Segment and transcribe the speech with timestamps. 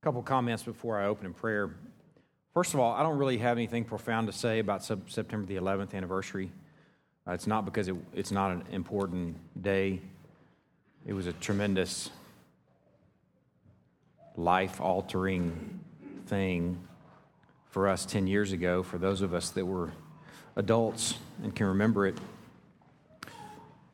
[0.00, 1.74] A couple comments before I open in prayer.
[2.54, 5.92] First of all, I don't really have anything profound to say about September the 11th
[5.92, 6.50] anniversary.
[7.28, 10.00] Uh, it's not because it, it's not an important day.
[11.04, 12.08] It was a tremendous,
[14.36, 15.80] life altering
[16.28, 16.78] thing
[17.68, 19.92] for us 10 years ago, for those of us that were
[20.56, 22.16] adults and can remember it.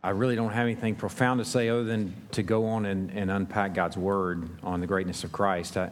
[0.07, 3.29] I really don't have anything profound to say other than to go on and, and
[3.29, 5.77] unpack God's word on the greatness of Christ.
[5.77, 5.91] I,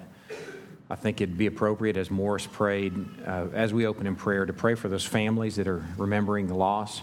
[0.89, 2.95] I think it'd be appropriate, as Morris prayed,
[3.27, 6.55] uh, as we open in prayer, to pray for those families that are remembering the
[6.55, 7.02] loss.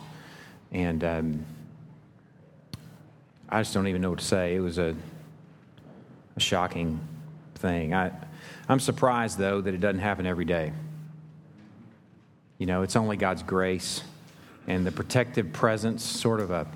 [0.71, 1.45] And um,
[3.49, 4.55] I just don't even know what to say.
[4.55, 4.95] It was a,
[6.37, 6.97] a shocking
[7.55, 7.93] thing.
[7.93, 8.13] I,
[8.69, 10.71] I'm surprised, though, that it doesn't happen every day.
[12.57, 14.01] You know, it's only God's grace
[14.65, 16.67] and the protective presence, sort of a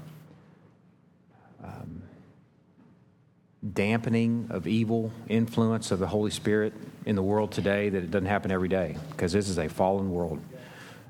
[3.73, 6.73] dampening of evil influence of the Holy Spirit
[7.05, 10.11] in the world today that it doesn't happen every day because this is a fallen
[10.11, 10.39] world.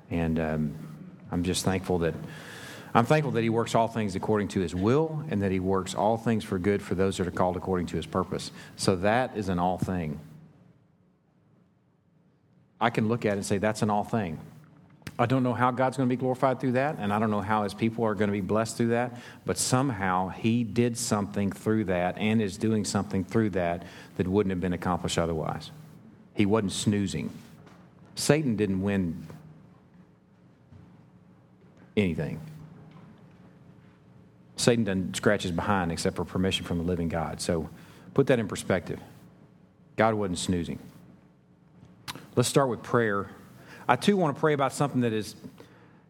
[0.09, 0.75] And um,
[1.31, 2.13] I'm just thankful that
[2.93, 5.93] I'm thankful that He works all things according to His will and that He works
[5.93, 8.51] all things for good for those that are called according to His purpose.
[8.77, 10.19] So that is an all thing.
[12.79, 14.39] I can look at it and say that's an all thing.
[15.17, 17.41] I don't know how God's going to be glorified through that, and I don't know
[17.41, 21.51] how his people are going to be blessed through that, but somehow he did something
[21.51, 23.83] through that and is doing something through that
[24.17, 25.71] that wouldn't have been accomplished otherwise.
[26.33, 27.29] He wasn't snoozing.
[28.15, 29.25] Satan didn't win
[31.95, 32.41] anything.
[34.57, 37.39] Satan doesn't scratch his behind except for permission from the living God.
[37.39, 37.69] So
[38.13, 38.99] put that in perspective.
[39.95, 40.79] God wasn't snoozing.
[42.35, 43.29] Let's start with prayer.
[43.87, 45.35] I too want to pray about something that is,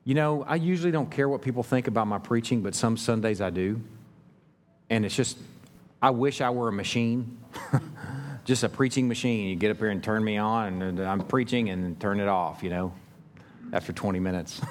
[0.04, 3.42] you know, I usually don't care what people think about my preaching, but some Sundays
[3.42, 3.82] I do.
[4.90, 5.38] And it's just,
[6.02, 7.38] I wish I were a machine,
[8.46, 9.50] just a preaching machine.
[9.50, 12.64] You get up here and turn me on, and I'm preaching and turn it off,
[12.64, 12.94] you know,
[13.74, 14.62] after 20 minutes.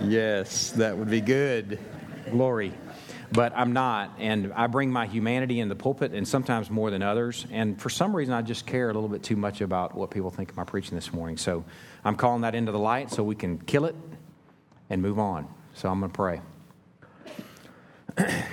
[0.04, 1.78] yes, that would be good.
[2.30, 2.72] Glory
[3.32, 4.12] but I'm not.
[4.18, 7.46] And I bring my humanity in the pulpit, and sometimes more than others.
[7.50, 10.30] And for some reason, I just care a little bit too much about what people
[10.30, 11.36] think of my preaching this morning.
[11.36, 11.64] So
[12.04, 13.94] I'm calling that into the light so we can kill it
[14.88, 15.48] and move on.
[15.74, 16.40] So I'm going to pray.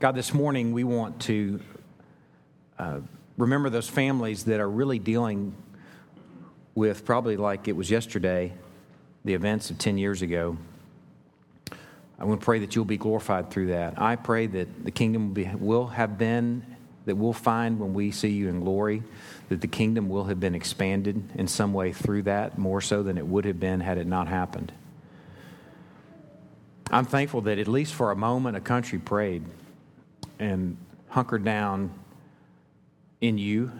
[0.00, 1.60] God, this morning we want to
[2.78, 3.00] uh,
[3.38, 5.54] remember those families that are really dealing
[6.74, 8.52] with, probably like it was yesterday,
[9.24, 10.58] the events of 10 years ago.
[12.18, 14.00] I want to pray that you'll be glorified through that.
[14.00, 16.64] I pray that the kingdom will, be, will have been,
[17.04, 19.02] that we'll find when we see you in glory,
[19.50, 23.18] that the kingdom will have been expanded in some way through that, more so than
[23.18, 24.72] it would have been had it not happened.
[26.90, 29.44] I'm thankful that at least for a moment, a country prayed
[30.38, 30.78] and
[31.08, 31.90] hunkered down
[33.20, 33.72] in you.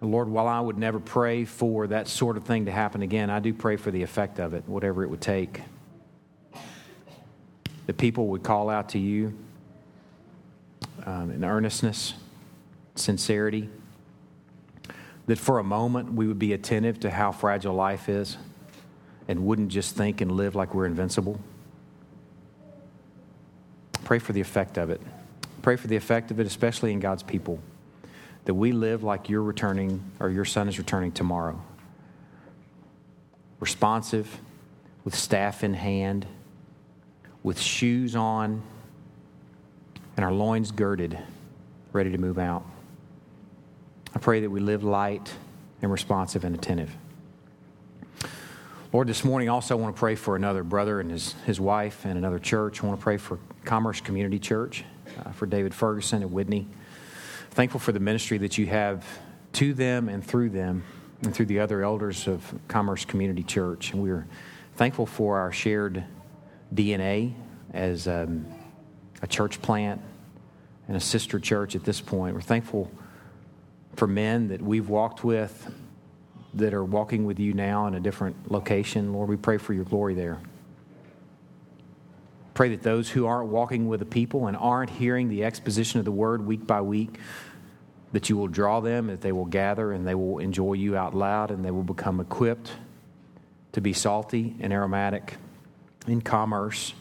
[0.00, 3.38] Lord, while I would never pray for that sort of thing to happen again, I
[3.38, 5.60] do pray for the effect of it, whatever it would take
[7.86, 9.36] that people would call out to you
[11.04, 12.14] um, in earnestness,
[12.96, 13.68] sincerity,
[15.26, 18.36] that for a moment we would be attentive to how fragile life is
[19.28, 21.40] and wouldn't just think and live like we're invincible.
[24.04, 25.00] Pray for the effect of it.
[25.62, 27.58] Pray for the effect of it, especially in God's people,
[28.44, 31.60] that we live like you're returning or your son is returning tomorrow.
[33.58, 34.40] Responsive,
[35.04, 36.26] with staff in hand
[37.46, 38.60] with shoes on
[40.16, 41.16] and our loins girded,
[41.92, 42.66] ready to move out.
[44.12, 45.32] I pray that we live light
[45.80, 46.90] and responsive and attentive.
[48.92, 52.04] Lord, this morning also I want to pray for another brother and his, his wife
[52.04, 52.82] and another church.
[52.82, 54.82] I want to pray for Commerce Community Church,
[55.24, 56.66] uh, for David Ferguson and Whitney.
[57.52, 59.06] Thankful for the ministry that you have
[59.52, 60.82] to them and through them
[61.22, 63.92] and through the other elders of Commerce Community Church.
[63.92, 64.26] And we're
[64.74, 66.02] thankful for our shared
[66.74, 67.34] DNA
[67.72, 68.46] as um,
[69.22, 70.00] a church plant
[70.88, 72.34] and a sister church at this point.
[72.34, 72.90] We're thankful
[73.94, 75.72] for men that we've walked with
[76.54, 79.12] that are walking with you now in a different location.
[79.12, 80.38] Lord, we pray for your glory there.
[82.54, 86.06] Pray that those who aren't walking with the people and aren't hearing the exposition of
[86.06, 87.18] the word week by week,
[88.12, 91.14] that you will draw them, that they will gather and they will enjoy you out
[91.14, 92.72] loud and they will become equipped
[93.72, 95.36] to be salty and aromatic
[96.08, 96.94] in commerce,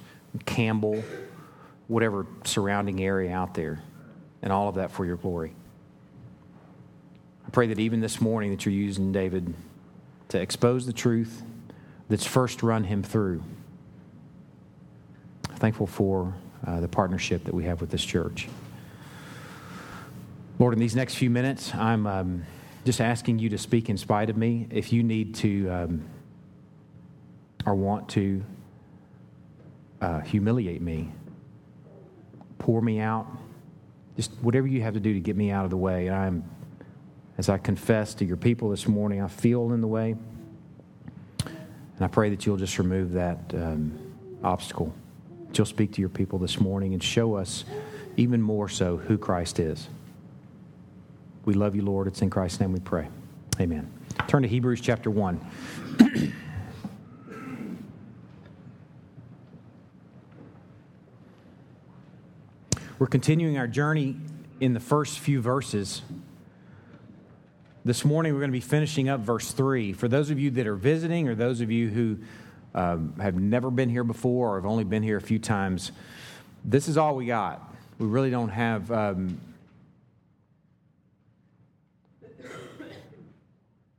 [0.46, 1.04] Campbell,
[1.88, 3.82] whatever surrounding area out there,
[4.42, 5.54] and all of that for your glory.
[7.46, 9.54] I pray that even this morning that you're using David
[10.30, 11.44] to expose the truth
[12.10, 13.44] that's first run him through.
[15.56, 16.34] Thankful for
[16.66, 18.48] uh, the partnership that we have with this church.
[20.60, 22.46] Lord, in these next few minutes, I'm um,
[22.86, 24.68] just asking you to speak in spite of me.
[24.70, 26.06] If you need to um,
[27.66, 28.44] or want to
[30.02, 31.12] uh, humiliate me,
[32.58, 33.28] pour me out,
[34.16, 36.08] just whatever you have to do to get me out of the way.
[36.08, 36.50] And I'm,
[37.38, 40.16] as I confess to your people this morning, I feel in the way.
[41.46, 43.98] And I pray that you'll just remove that um,
[44.44, 44.94] obstacle.
[45.48, 47.66] That you'll speak to your people this morning and show us
[48.18, 49.88] even more so who Christ is.
[51.46, 52.08] We love you, Lord.
[52.08, 53.08] It's in Christ's name we pray.
[53.60, 53.92] Amen.
[54.28, 56.34] Turn to Hebrews chapter 1.
[62.98, 64.16] We're continuing our journey
[64.62, 66.02] in the first few verses.
[67.84, 69.92] This morning, we're going to be finishing up verse 3.
[69.92, 72.18] For those of you that are visiting, or those of you who
[72.74, 75.92] um, have never been here before or have only been here a few times,
[76.64, 77.76] this is all we got.
[78.00, 78.90] We really don't have.
[78.90, 79.42] Um,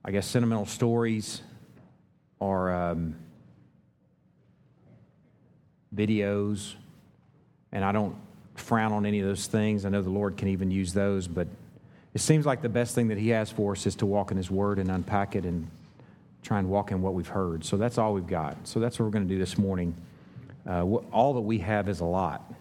[0.03, 1.43] I guess sentimental stories
[2.39, 3.17] or um,
[5.95, 6.77] videos,
[7.73, 8.17] and I don't
[8.67, 9.85] frown on any of those things.
[9.85, 11.47] I know the Lord can even use those, but
[12.15, 14.37] it seems like the best thing that He has for us is to walk in
[14.37, 15.71] His Word and unpack it and
[16.43, 17.65] try and walk in what we've heard.
[17.65, 18.57] So that's all we've got.
[18.65, 19.95] So that's what we're going to do this morning.
[20.69, 22.53] Uh, all that we have is a lot.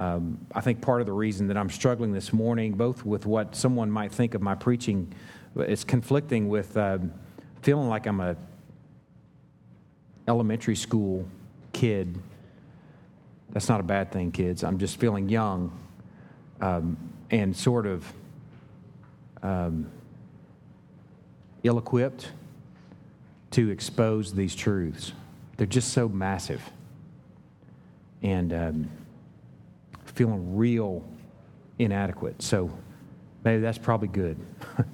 [0.00, 3.54] Um, I think part of the reason that I'm struggling this morning, both with what
[3.54, 5.12] someone might think of my preaching,
[5.54, 6.98] it's conflicting with uh,
[7.62, 8.36] feeling like I'm a
[10.26, 11.24] elementary school
[11.72, 12.18] kid
[13.56, 14.62] that's not a bad thing, kids.
[14.62, 15.72] I'm just feeling young
[16.60, 16.98] um,
[17.30, 18.12] and sort of
[19.42, 19.90] um,
[21.62, 22.32] ill equipped
[23.52, 25.12] to expose these truths.
[25.56, 26.60] They're just so massive.
[28.22, 28.90] And um,
[30.04, 31.02] feeling real
[31.78, 32.42] inadequate.
[32.42, 32.70] So
[33.42, 34.36] maybe that's probably good.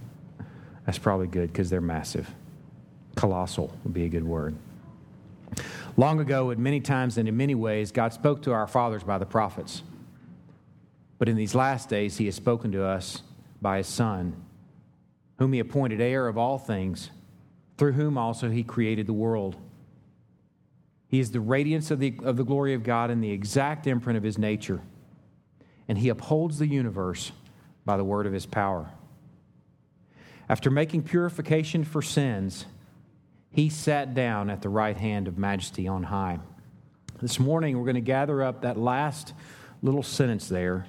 [0.86, 2.30] that's probably good because they're massive.
[3.16, 4.54] Colossal would be a good word.
[5.96, 9.18] Long ago, in many times and in many ways, God spoke to our fathers by
[9.18, 9.82] the prophets.
[11.18, 13.22] But in these last days, He has spoken to us
[13.60, 14.34] by His Son,
[15.38, 17.10] whom He appointed heir of all things,
[17.76, 19.56] through whom also He created the world.
[21.08, 24.16] He is the radiance of the, of the glory of God and the exact imprint
[24.16, 24.80] of His nature.
[25.88, 27.32] And He upholds the universe
[27.84, 28.90] by the word of His power.
[30.48, 32.64] After making purification for sins,
[33.52, 36.40] he sat down at the right hand of majesty on high.
[37.20, 39.34] This morning, we're going to gather up that last
[39.82, 40.86] little sentence there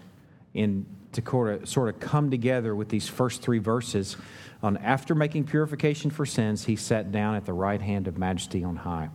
[0.54, 4.18] in to sort of come together with these first three verses.
[4.64, 8.64] On after making purification for sins, he sat down at the right hand of majesty
[8.64, 9.10] on high.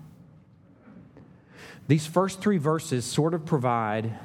[1.89, 4.17] These first three verses sort of provide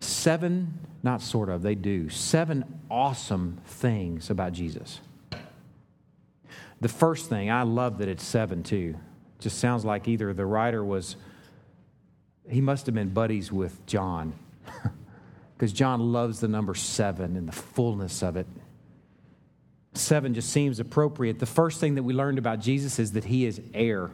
[0.00, 5.00] seven, not sort of, they do, seven awesome things about Jesus.
[6.80, 8.96] The first thing, I love that it's seven too.
[9.38, 11.16] Just sounds like either the writer was,
[12.48, 14.34] he must have been buddies with John,
[15.54, 18.46] because John loves the number seven and the fullness of it.
[19.94, 21.38] Seven just seems appropriate.
[21.38, 24.10] The first thing that we learned about Jesus is that he is heir.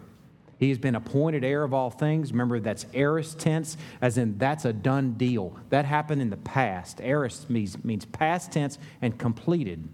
[0.58, 2.32] He has been appointed heir of all things.
[2.32, 5.54] Remember, that's aorist tense, as in that's a done deal.
[5.68, 7.00] That happened in the past.
[7.00, 9.86] Aorist means, means past tense and completed.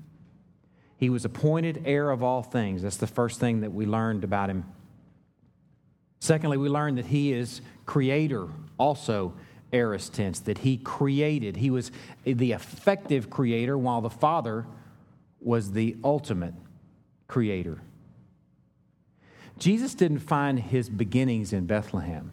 [1.03, 2.83] He was appointed heir of all things.
[2.83, 4.65] That's the first thing that we learned about him.
[6.21, 8.47] Secondly, we learned that he is creator,
[8.79, 9.35] also
[9.73, 11.57] aorist tense, that he created.
[11.57, 11.91] He was
[12.23, 14.65] the effective creator, while the Father
[15.41, 16.55] was the ultimate
[17.27, 17.81] creator.
[19.59, 22.31] Jesus didn't find his beginnings in Bethlehem.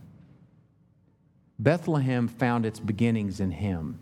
[1.57, 3.97] Bethlehem found its beginnings in him.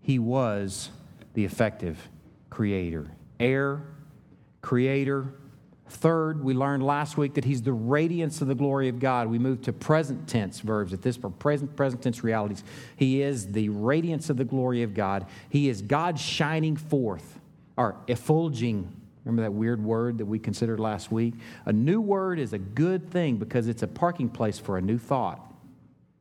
[0.00, 0.90] He was
[1.34, 2.08] the effective
[2.56, 3.06] creator.
[3.38, 3.82] Heir,
[4.62, 5.26] creator.
[5.90, 9.28] Third, we learned last week that he's the radiance of the glory of God.
[9.28, 12.64] We moved to present tense verbs at this for present, present tense realities.
[12.96, 15.26] He is the radiance of the glory of God.
[15.50, 17.38] He is God shining forth,
[17.76, 18.90] or effulging.
[19.26, 21.34] Remember that weird word that we considered last week?
[21.66, 24.96] A new word is a good thing because it's a parking place for a new
[24.96, 25.42] thought.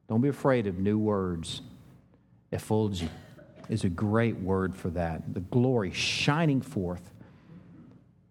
[0.10, 1.62] Don't be afraid of new words.
[2.51, 3.10] Effulging
[3.69, 5.34] is a great word for that.
[5.34, 7.12] The glory shining forth.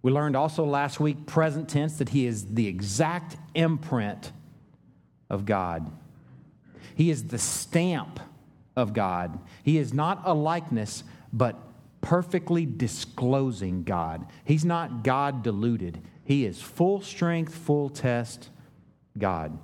[0.02, 4.32] We learned also last week, present tense, that he is the exact imprint
[5.30, 5.90] of God.
[6.94, 8.20] He is the stamp
[8.76, 9.38] of God.
[9.62, 11.56] He is not a likeness, but
[12.00, 14.26] perfectly disclosing God.
[14.44, 16.00] He's not God diluted.
[16.24, 18.50] He is full strength, full test
[19.16, 19.58] God.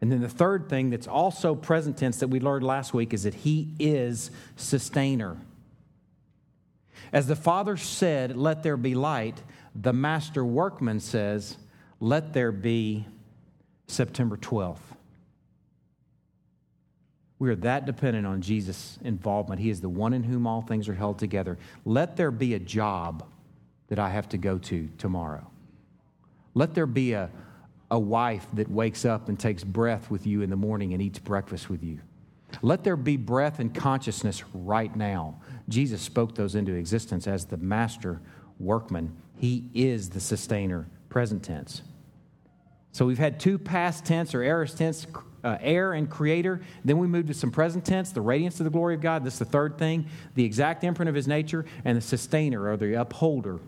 [0.00, 3.24] And then the third thing that's also present tense that we learned last week is
[3.24, 5.36] that He is sustainer.
[7.12, 9.42] As the Father said, Let there be light,
[9.74, 11.56] the master workman says,
[12.00, 13.06] Let there be
[13.86, 14.78] September 12th.
[17.40, 19.60] We are that dependent on Jesus' involvement.
[19.60, 21.56] He is the one in whom all things are held together.
[21.84, 23.24] Let there be a job
[23.88, 25.48] that I have to go to tomorrow.
[26.54, 27.30] Let there be a,
[27.90, 31.18] a wife that wakes up and takes breath with you in the morning and eats
[31.18, 32.00] breakfast with you.
[32.62, 35.40] Let there be breath and consciousness right now.
[35.68, 38.20] Jesus spoke those into existence as the master
[38.58, 39.16] workman.
[39.36, 41.82] He is the sustainer, present tense.
[42.92, 45.06] So we've had two past tense or aorist tense,
[45.44, 46.62] uh, heir and creator.
[46.84, 49.24] Then we moved to some present tense, the radiance of the glory of God.
[49.24, 52.76] This is the third thing, the exact imprint of his nature, and the sustainer or
[52.76, 53.60] the upholder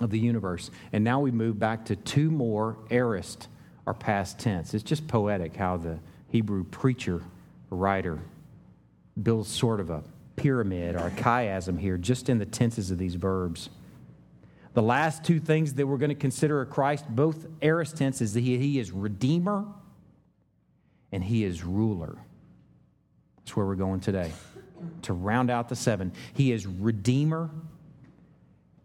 [0.00, 0.70] of the universe.
[0.92, 3.48] And now we move back to two more aorist
[3.86, 4.74] or past tense.
[4.74, 7.22] It's just poetic how the Hebrew preacher,
[7.70, 8.18] writer,
[9.20, 10.02] builds sort of a
[10.36, 13.68] pyramid or a chiasm here just in the tenses of these verbs.
[14.72, 18.56] The last two things that we're going to consider of Christ, both aorist tenses, he,
[18.56, 19.66] he is redeemer
[21.12, 22.16] and he is ruler.
[23.36, 24.32] That's where we're going today.
[25.02, 27.50] To round out the seven, he is redeemer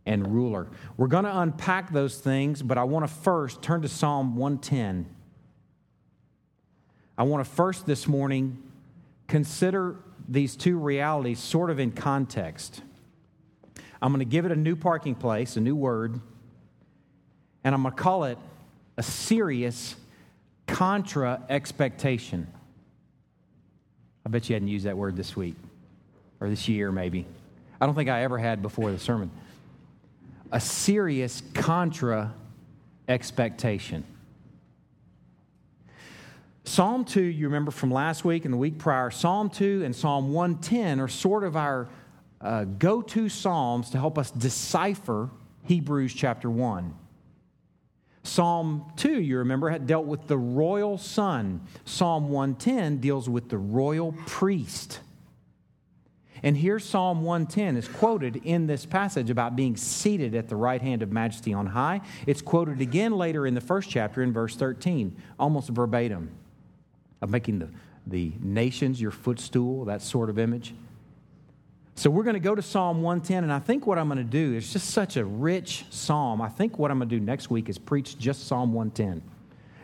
[0.06, 0.68] and ruler.
[0.98, 5.08] We're going to unpack those things, but I want to first turn to Psalm 110.
[7.18, 8.62] I want to first this morning
[9.28, 9.96] consider
[10.28, 12.82] these two realities sort of in context.
[14.02, 16.20] I'm going to give it a new parking place, a new word,
[17.64, 18.38] and I'm going to call it
[18.98, 19.96] a serious
[20.68, 22.48] contra expectation.
[24.26, 25.56] I bet you hadn't used that word this week
[26.40, 27.26] or this year, maybe.
[27.80, 29.32] I don't think I ever had before the sermon.
[30.52, 32.34] A serious contra
[33.08, 34.04] expectation.
[36.64, 40.34] Psalm 2, you remember from last week and the week prior, Psalm 2 and Psalm
[40.34, 41.88] 110 are sort of our
[42.42, 45.30] uh, go to Psalms to help us decipher
[45.64, 46.96] Hebrews chapter 1.
[48.24, 51.62] Psalm 2, you remember, had dealt with the royal son.
[51.86, 55.00] Psalm 110 deals with the royal priest.
[56.46, 60.80] And here, Psalm 110 is quoted in this passage about being seated at the right
[60.80, 62.02] hand of majesty on high.
[62.28, 66.30] It's quoted again later in the first chapter in verse 13, almost verbatim,
[67.20, 67.70] of making the,
[68.06, 70.76] the nations your footstool, that sort of image.
[71.96, 74.24] So we're going to go to Psalm 110, and I think what I'm going to
[74.24, 76.44] do is just such a rich psalm.
[76.44, 79.28] I think what I'm going to do next week is preach just Psalm 110,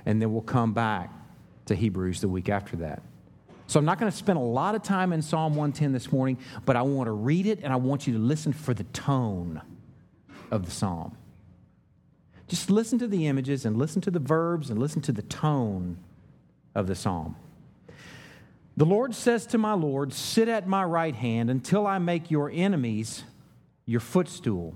[0.06, 1.12] and then we'll come back
[1.66, 3.02] to Hebrews the week after that.
[3.72, 6.38] So I'm not going to spend a lot of time in Psalm 110 this morning,
[6.66, 9.62] but I want to read it and I want you to listen for the tone
[10.52, 11.16] of the psalm.
[12.50, 15.96] Just listen to the images and listen to the verbs and listen to the tone
[16.76, 17.38] of the psalm.
[18.76, 22.52] The Lord says to my Lord, Sit at my right hand until I make your
[22.54, 23.24] enemies
[23.86, 24.76] your footstool.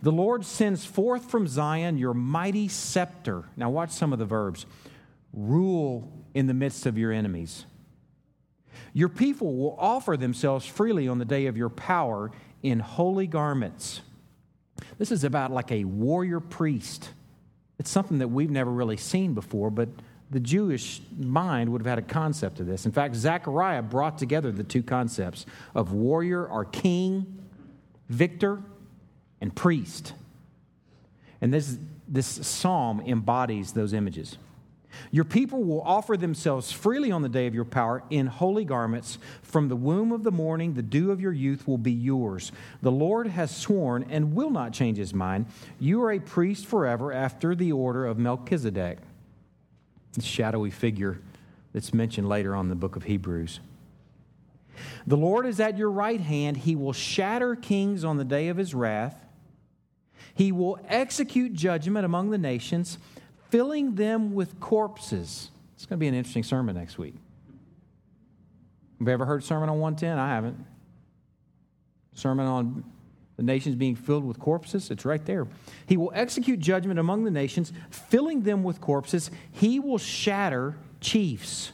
[0.00, 3.44] The Lord sends forth from Zion your mighty scepter.
[3.58, 4.64] Now, watch some of the verbs
[5.34, 7.64] rule in the midst of your enemies.
[8.92, 12.30] Your people will offer themselves freely on the day of your power
[12.62, 14.00] in holy garments.
[14.98, 17.10] This is about like a warrior priest.
[17.78, 19.88] It's something that we've never really seen before, but
[20.30, 22.86] the Jewish mind would have had a concept of this.
[22.86, 27.44] In fact, Zechariah brought together the two concepts of warrior or king,
[28.08, 28.62] victor,
[29.40, 30.14] and priest.
[31.40, 31.76] And this,
[32.08, 34.38] this psalm embodies those images.
[35.10, 39.18] Your people will offer themselves freely on the day of your power in holy garments.
[39.42, 42.52] From the womb of the morning, the dew of your youth will be yours.
[42.82, 45.46] The Lord has sworn and will not change his mind.
[45.78, 48.98] You are a priest forever after the order of Melchizedek
[50.14, 51.18] this shadowy figure
[51.72, 53.60] that's mentioned later on in the book of Hebrews.
[55.06, 56.58] The Lord is at your right hand.
[56.58, 59.24] He will shatter kings on the day of his wrath.
[60.34, 62.98] He will execute judgment among the nations,
[63.52, 65.50] filling them with corpses.
[65.74, 67.14] It's going to be an interesting sermon next week.
[68.98, 70.18] Have you ever heard a sermon on 110?
[70.18, 70.64] I haven't.
[72.14, 72.84] Sermon on
[73.36, 74.90] the nations being filled with corpses.
[74.90, 75.46] It's right there.
[75.84, 79.30] He will execute judgment among the nations, filling them with corpses.
[79.50, 81.72] He will shatter chiefs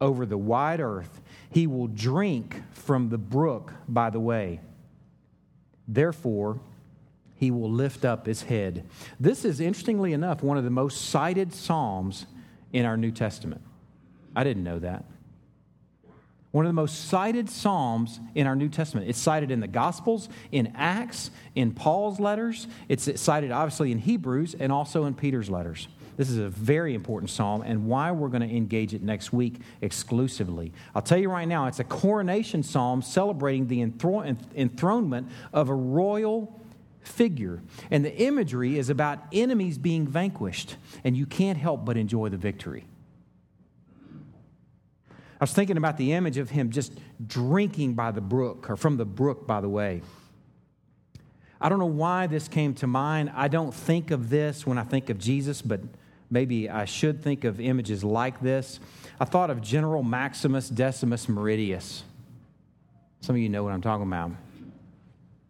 [0.00, 1.20] over the wide earth.
[1.50, 4.60] He will drink from the brook by the way.
[5.88, 6.60] Therefore,
[7.42, 8.88] he will lift up his head.
[9.18, 12.26] This is, interestingly enough, one of the most cited Psalms
[12.72, 13.62] in our New Testament.
[14.36, 15.04] I didn't know that
[16.52, 19.08] one of the most cited Psalms in our New Testament.
[19.08, 22.68] It's cited in the Gospels, in Acts, in Paul's letters.
[22.88, 25.88] It's cited obviously in Hebrews and also in Peter's letters.
[26.16, 29.56] this is a very important psalm and why we're going to engage it next week
[29.80, 30.72] exclusively.
[30.94, 36.60] I'll tell you right now, it's a coronation psalm celebrating the enthronement of a royal
[37.02, 37.60] figure.
[37.90, 42.36] And the imagery is about enemies being vanquished, and you can't help but enjoy the
[42.36, 42.84] victory.
[45.10, 46.92] I was thinking about the image of him just
[47.26, 50.02] drinking by the brook, or from the brook, by the way.
[51.60, 53.32] I don't know why this came to mind.
[53.34, 55.80] I don't think of this when I think of Jesus, but
[56.30, 58.80] maybe I should think of images like this.
[59.20, 62.02] I thought of General Maximus Decimus Meridius.
[63.20, 64.32] Some of you know what I'm talking about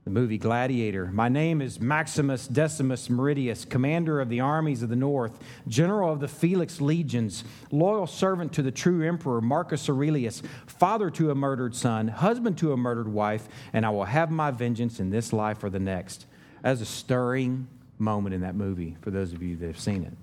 [0.05, 1.07] the movie Gladiator.
[1.13, 6.19] My name is Maximus Decimus Meridius, commander of the armies of the north, general of
[6.19, 11.77] the Felix legions, loyal servant to the true emperor Marcus Aurelius, father to a murdered
[11.77, 15.63] son, husband to a murdered wife, and I will have my vengeance in this life
[15.63, 16.27] or the next.
[16.65, 17.69] As a stirring
[17.99, 20.15] moment in that movie for those of you that have seen it.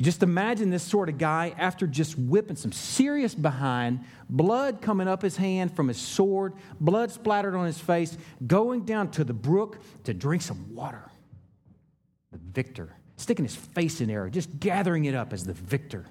[0.00, 5.20] Just imagine this sort of guy after just whipping some serious behind, blood coming up
[5.20, 8.16] his hand from his sword, blood splattered on his face,
[8.46, 11.10] going down to the brook to drink some water.
[12.32, 16.06] The victor, sticking his face in there, just gathering it up as the victor.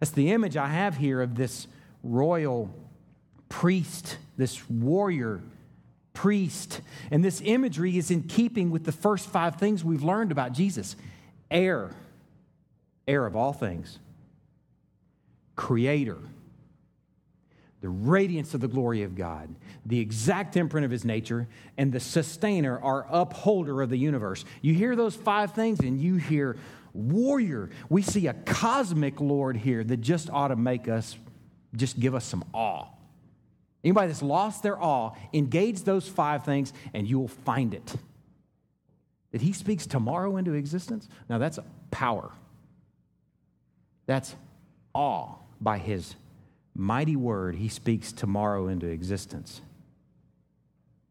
[0.00, 1.68] That's the image I have here of this
[2.02, 2.74] royal
[3.48, 5.40] priest, this warrior
[6.14, 6.80] priest.
[7.12, 10.96] And this imagery is in keeping with the first five things we've learned about Jesus
[11.48, 11.94] heir
[13.06, 13.98] heir of all things,
[15.56, 16.18] creator,
[17.80, 19.54] the radiance of the glory of God,
[19.84, 24.44] the exact imprint of his nature, and the sustainer, our upholder of the universe.
[24.60, 26.56] You hear those five things and you hear
[26.94, 27.70] warrior.
[27.88, 31.16] We see a cosmic Lord here that just ought to make us,
[31.74, 32.86] just give us some awe.
[33.82, 37.96] Anybody that's lost their awe, engage those five things and you will find it.
[39.32, 41.08] That he speaks tomorrow into existence?
[41.28, 41.58] Now that's
[41.90, 42.30] power.
[44.06, 44.34] That's
[44.94, 46.16] all by his
[46.74, 49.60] mighty word he speaks tomorrow into existence.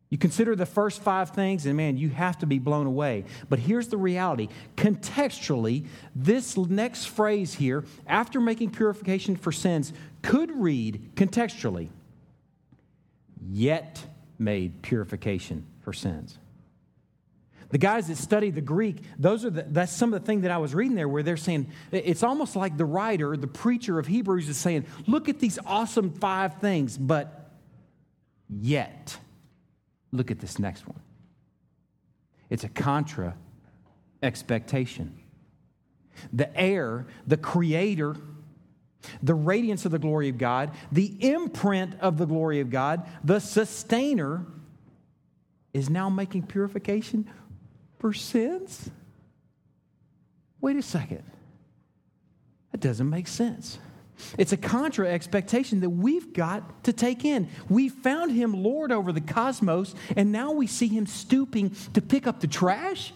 [0.09, 3.23] You consider the first five things, and man, you have to be blown away.
[3.47, 10.51] But here's the reality contextually, this next phrase here, after making purification for sins, could
[10.51, 11.87] read contextually,
[13.49, 14.05] yet
[14.37, 16.37] made purification for sins.
[17.71, 20.51] The guys that study the Greek, those are the, that's some of the thing that
[20.51, 24.07] I was reading there where they're saying it's almost like the writer, the preacher of
[24.07, 27.49] Hebrews is saying, look at these awesome five things, but
[28.49, 29.17] yet,
[30.11, 30.99] look at this next one.
[32.49, 33.35] It's a contra
[34.21, 35.17] expectation.
[36.33, 38.17] The heir, the creator,
[39.23, 43.39] the radiance of the glory of God, the imprint of the glory of God, the
[43.39, 44.45] sustainer
[45.73, 47.29] is now making purification
[48.01, 48.89] for sins?
[50.59, 51.23] Wait a second.
[52.71, 53.77] That doesn't make sense.
[54.39, 57.47] It's a contra expectation that we've got to take in.
[57.69, 62.25] We found him Lord over the cosmos, and now we see him stooping to pick
[62.25, 63.13] up the trash?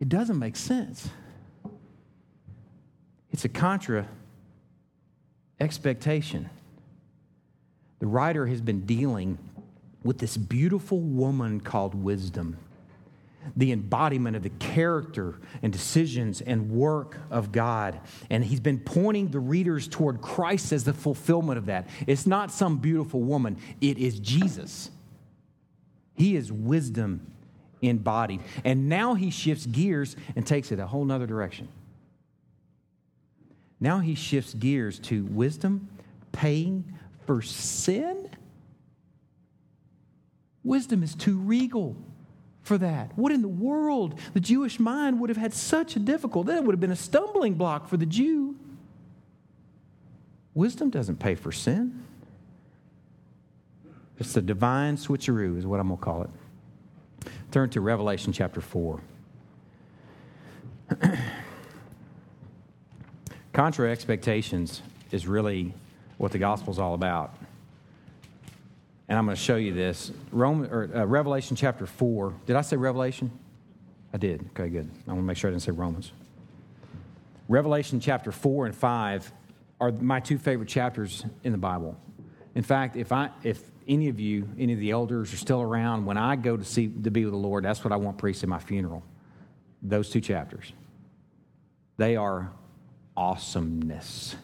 [0.00, 1.08] It doesn't make sense.
[3.30, 4.08] It's a contra
[5.60, 6.48] expectation.
[7.98, 9.38] The writer has been dealing
[10.06, 12.56] with this beautiful woman called wisdom,
[13.56, 18.00] the embodiment of the character and decisions and work of God.
[18.30, 21.88] And he's been pointing the readers toward Christ as the fulfillment of that.
[22.06, 24.90] It's not some beautiful woman, it is Jesus.
[26.14, 27.32] He is wisdom
[27.82, 28.40] embodied.
[28.64, 31.68] And now he shifts gears and takes it a whole nother direction.
[33.78, 35.88] Now he shifts gears to wisdom
[36.32, 36.84] paying
[37.26, 38.25] for sin
[40.66, 41.96] Wisdom is too regal
[42.62, 43.16] for that.
[43.16, 44.18] What in the world?
[44.34, 47.54] The Jewish mind would have had such a difficult, that would have been a stumbling
[47.54, 48.56] block for the Jew.
[50.54, 52.02] Wisdom doesn't pay for sin.
[54.18, 56.30] It's the divine switcheroo, is what I'm going to call it.
[57.52, 59.00] Turn to Revelation chapter 4.
[63.52, 65.72] Contra expectations is really
[66.18, 67.36] what the gospel is all about
[69.08, 70.10] and I'm going to show you this.
[70.32, 72.34] Roman, or, uh, Revelation chapter 4.
[72.46, 73.30] Did I say Revelation?
[74.12, 74.48] I did.
[74.50, 74.90] Okay, good.
[75.06, 76.12] I want to make sure I didn't say Romans.
[77.48, 79.32] Revelation chapter 4 and 5
[79.80, 81.96] are my two favorite chapters in the Bible.
[82.54, 86.06] In fact, if, I, if any of you, any of the elders are still around,
[86.06, 88.42] when I go to, see, to be with the Lord, that's what I want preached
[88.42, 89.04] at my funeral.
[89.82, 90.72] Those two chapters.
[91.96, 92.50] They are
[93.16, 94.34] awesomeness.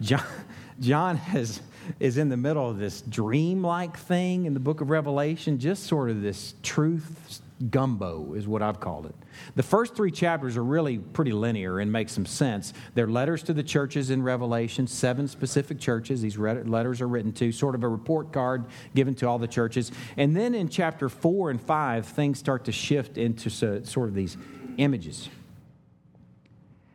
[0.00, 0.22] John,
[0.80, 1.60] John has
[2.00, 6.10] is in the middle of this dream-like thing in the book of Revelation, just sort
[6.10, 9.14] of this truth gumbo, is what I've called it.
[9.54, 12.74] The first three chapters are really pretty linear and make some sense.
[12.94, 16.20] They're letters to the churches in Revelation, seven specific churches.
[16.20, 19.92] These letters are written to, sort of a report card given to all the churches.
[20.16, 24.36] And then in chapter four and five, things start to shift into sort of these
[24.76, 25.28] images.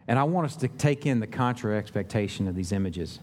[0.08, 3.20] And I want us to take in the contra expectation of these images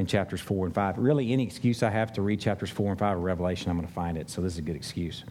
[0.00, 0.96] in chapters 4 and 5.
[0.96, 3.86] Really, any excuse I have to read chapters 4 and 5 of Revelation, I'm going
[3.86, 4.30] to find it.
[4.30, 5.24] So, this is a good excuse.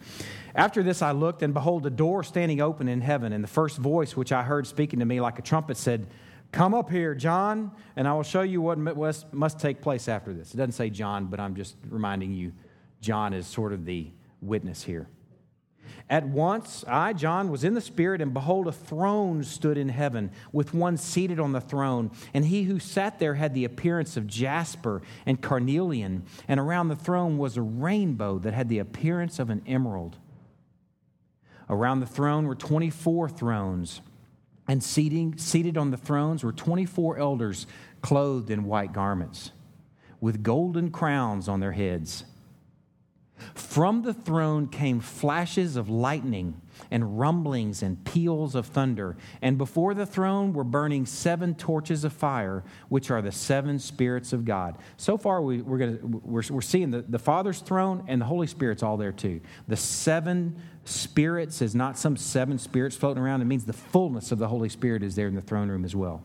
[0.54, 3.32] After this, I looked, and behold, a door standing open in heaven.
[3.32, 6.06] And the first voice which I heard speaking to me like a trumpet said,
[6.52, 10.54] Come up here, John, and I will show you what must take place after this.
[10.54, 12.52] It doesn't say John, but I'm just reminding you,
[13.00, 14.08] John is sort of the
[14.40, 15.08] witness here.
[16.08, 20.32] At once, I, John, was in the Spirit, and behold, a throne stood in heaven,
[20.52, 22.10] with one seated on the throne.
[22.34, 26.96] And he who sat there had the appearance of jasper and carnelian, and around the
[26.96, 30.16] throne was a rainbow that had the appearance of an emerald.
[31.68, 34.00] Around the throne were 24 thrones,
[34.66, 37.66] and seating, seated on the thrones were 24 elders
[38.02, 39.52] clothed in white garments,
[40.20, 42.24] with golden crowns on their heads.
[43.54, 49.16] From the throne came flashes of lightning and rumblings and peals of thunder.
[49.42, 54.32] And before the throne were burning seven torches of fire, which are the seven spirits
[54.32, 54.78] of God.
[54.96, 58.46] So far, we, are gonna, we're, we're seeing the, the Father's throne and the Holy
[58.46, 59.40] Spirit's all there too.
[59.68, 64.38] The seven spirits is not some seven spirits floating around, it means the fullness of
[64.38, 66.22] the Holy Spirit is there in the throne room as well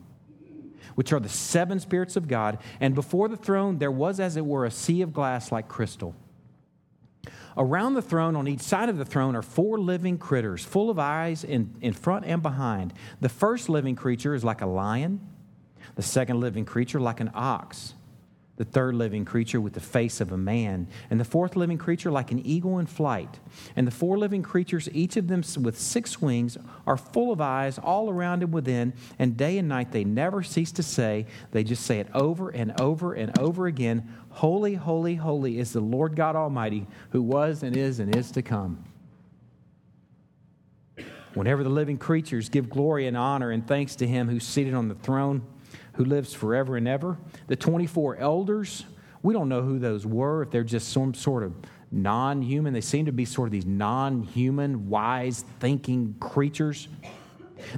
[0.96, 2.58] which are the seven spirits of God.
[2.80, 6.16] And before the throne, there was, as it were, a sea of glass like crystal.
[7.58, 11.00] Around the throne, on each side of the throne, are four living critters, full of
[11.00, 12.94] eyes in, in front and behind.
[13.22, 15.22] The first living creature is like a lion,
[15.96, 17.94] the second living creature, like an ox
[18.58, 22.10] the third living creature with the face of a man, and the fourth living creature
[22.10, 23.40] like an eagle in flight.
[23.76, 27.78] And the four living creatures, each of them with six wings, are full of eyes
[27.78, 31.86] all around and within, and day and night they never cease to say, they just
[31.86, 36.36] say it over and over and over again Holy, holy, holy is the Lord God
[36.36, 38.84] Almighty, who was and is and is to come.
[41.36, 44.90] Whenever the living creatures give glory and honor and thanks to him who's seated on
[44.90, 45.42] the throne,
[45.94, 47.18] who lives forever and ever.
[47.48, 48.84] The 24 elders,
[49.24, 51.54] we don't know who those were, if they're just some sort of
[51.90, 52.74] non human.
[52.74, 56.90] They seem to be sort of these non human, wise, thinking creatures.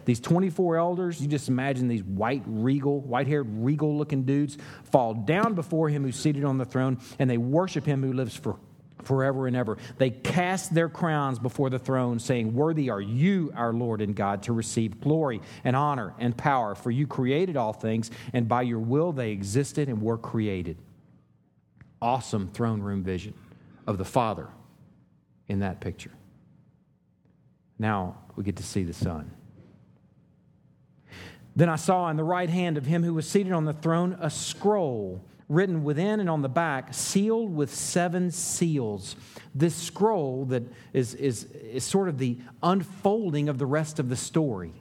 [0.06, 5.13] These 24 elders, you just imagine these white, regal, white haired, regal looking dudes fall
[5.13, 8.58] down before him who's seated on the throne and they worship him who lives for,
[9.04, 9.78] forever and ever.
[9.97, 14.43] They cast their crowns before the throne, saying, Worthy are you, our Lord and God,
[14.43, 18.80] to receive glory and honor and power, for you created all things, and by your
[18.80, 20.78] will they existed and were created.
[22.02, 23.34] Awesome throne room vision
[23.88, 24.50] of the Father
[25.47, 26.12] in that picture.
[27.80, 29.32] Now we get to see the Son.
[31.58, 34.15] Then I saw in the right hand of him who was seated on the throne
[34.22, 39.15] a scroll written within and on the back, sealed with seven seals.
[39.56, 40.62] This scroll that
[40.93, 44.72] is, is, is sort of the unfolding of the rest of the story.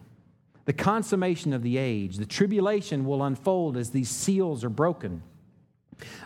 [0.67, 5.23] The consummation of the age, the tribulation will unfold as these seals are broken.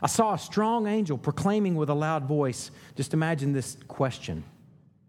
[0.02, 2.72] I saw a strong angel proclaiming with a loud voice.
[2.96, 4.42] Just imagine this question.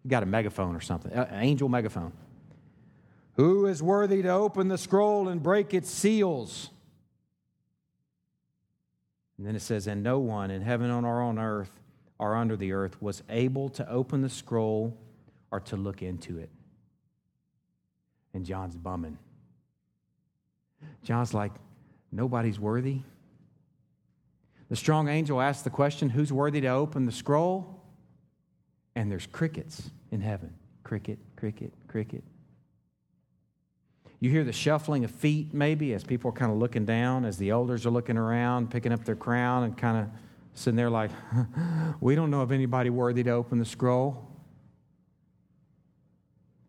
[0.03, 2.11] You got a megaphone or something, an angel megaphone.
[3.35, 6.69] Who is worthy to open the scroll and break its seals?
[9.37, 11.71] And then it says, And no one in heaven or on earth
[12.19, 14.97] or under the earth was able to open the scroll
[15.49, 16.49] or to look into it.
[18.33, 19.17] And John's bumming.
[21.03, 21.51] John's like,
[22.11, 22.99] Nobody's worthy.
[24.69, 27.81] The strong angel asks the question, Who's worthy to open the scroll?
[28.95, 30.53] And there's crickets in heaven.
[30.83, 32.23] Cricket, cricket, cricket.
[34.21, 37.37] You hear the shuffling of feet, maybe, as people are kind of looking down, as
[37.37, 40.09] the elders are looking around, picking up their crown, and kind of
[40.53, 41.09] sitting there like,
[42.01, 44.27] we don't know of anybody worthy to open the scroll.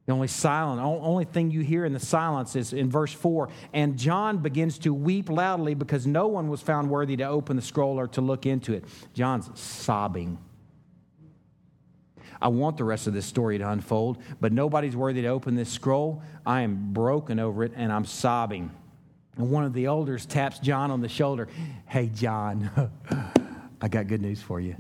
[0.06, 3.50] The only silent, only thing you hear in the silence is in verse 4.
[3.74, 7.62] And John begins to weep loudly because no one was found worthy to open the
[7.62, 8.84] scroll or to look into it.
[9.12, 10.38] John's sobbing.
[12.42, 15.70] I want the rest of this story to unfold, but nobody's worthy to open this
[15.70, 16.22] scroll.
[16.44, 18.72] I am broken over it and I'm sobbing.
[19.36, 21.48] And one of the elders taps John on the shoulder.
[21.86, 22.68] Hey, John,
[23.80, 24.74] I got good news for you.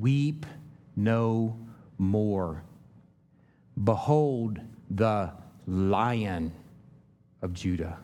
[0.00, 0.46] Weep
[0.96, 1.58] no
[1.98, 2.64] more.
[3.84, 5.30] Behold the
[5.66, 6.52] lion
[7.42, 7.98] of Judah.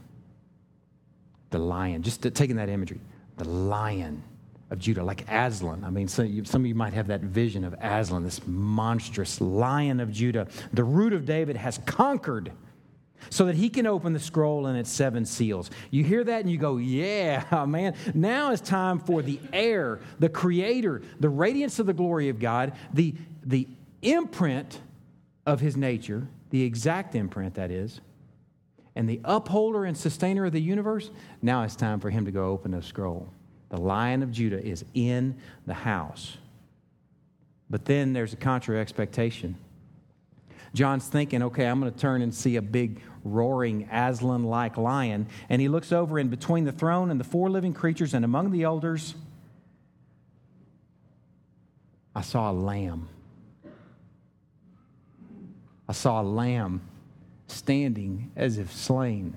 [1.50, 3.00] The lion, just taking that imagery,
[3.38, 4.22] the lion
[4.70, 5.82] of Judah, like Aslan.
[5.84, 10.12] I mean, some of you might have that vision of Aslan, this monstrous lion of
[10.12, 10.46] Judah.
[10.72, 12.52] The root of David has conquered
[13.30, 15.70] so that he can open the scroll and its seven seals.
[15.90, 17.94] You hear that and you go, yeah, man.
[18.14, 22.72] Now it's time for the heir, the creator, the radiance of the glory of God,
[22.92, 23.66] the, the
[24.02, 24.80] imprint
[25.46, 28.00] of his nature, the exact imprint that is,
[28.94, 31.10] and the upholder and sustainer of the universe.
[31.40, 33.32] Now it's time for him to go open the scroll.
[33.68, 36.36] The lion of Judah is in the house.
[37.70, 39.56] But then there's a contrary expectation.
[40.74, 45.26] John's thinking, okay, I'm going to turn and see a big roaring Aslan like lion.
[45.48, 48.50] And he looks over, and between the throne and the four living creatures and among
[48.50, 49.14] the elders,
[52.14, 53.08] I saw a lamb.
[55.88, 56.82] I saw a lamb
[57.46, 59.36] standing as if slain.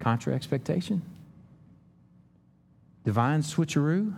[0.00, 1.02] Contra expectation?
[3.08, 4.12] Divine switcheroo?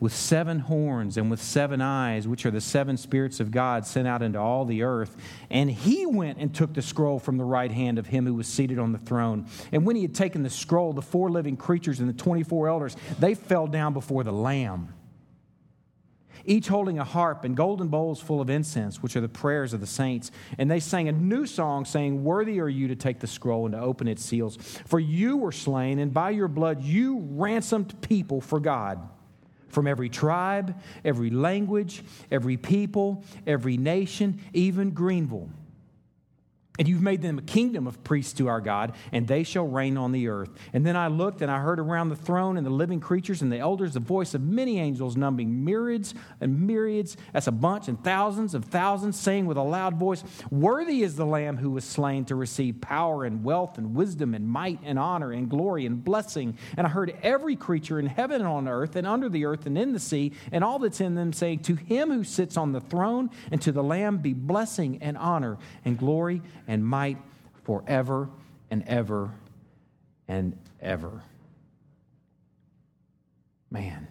[0.00, 4.08] with seven horns and with seven eyes, which are the seven spirits of God sent
[4.08, 5.16] out into all the earth.
[5.48, 8.48] And he went and took the scroll from the right hand of him who was
[8.48, 9.46] seated on the throne.
[9.70, 12.96] And when he had taken the scroll, the four living creatures and the 24 elders,
[13.20, 14.92] they fell down before the Lamb.
[16.44, 19.80] Each holding a harp and golden bowls full of incense, which are the prayers of
[19.80, 20.30] the saints.
[20.58, 23.72] And they sang a new song, saying, Worthy are you to take the scroll and
[23.74, 24.56] to open its seals.
[24.86, 29.08] For you were slain, and by your blood you ransomed people for God
[29.68, 35.48] from every tribe, every language, every people, every nation, even Greenville.
[36.78, 39.98] And you've made them a kingdom of priests to our God, and they shall reign
[39.98, 40.48] on the earth.
[40.72, 43.52] And then I looked, and I heard around the throne and the living creatures and
[43.52, 48.02] the elders the voice of many angels, numbering myriads and myriads, that's a bunch, and
[48.02, 52.24] thousands of thousands, saying with a loud voice, Worthy is the Lamb who was slain
[52.26, 56.56] to receive power and wealth and wisdom and might and honor and glory and blessing.
[56.78, 59.76] And I heard every creature in heaven and on earth and under the earth and
[59.76, 62.80] in the sea, and all that's in them, saying, To him who sits on the
[62.80, 67.18] throne and to the Lamb be blessing and honor and glory and might
[67.64, 68.28] forever
[68.70, 69.30] and ever
[70.28, 71.22] and ever.
[73.70, 74.06] Man,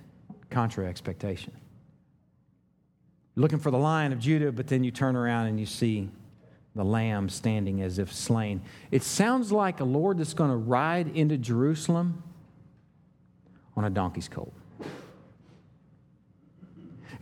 [0.49, 1.53] contra expectation.
[3.35, 6.09] Looking for the lion of Judah, but then you turn around and you see
[6.75, 8.61] the lamb standing as if slain.
[8.91, 12.23] It sounds like a Lord that's going to ride into Jerusalem
[13.75, 14.53] on a donkey's colt.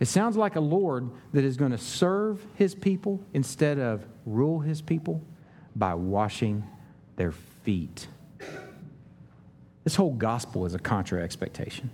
[0.00, 4.60] It sounds like a Lord that is going to serve his people instead of rule
[4.60, 5.22] his people
[5.76, 6.64] by washing
[7.16, 8.08] their feet.
[9.84, 11.90] This whole gospel is a contra expectation.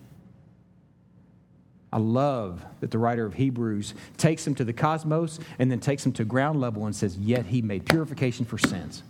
[1.92, 6.04] I love that the writer of Hebrews takes him to the cosmos and then takes
[6.04, 9.02] him to ground level and says, Yet he made purification for sins.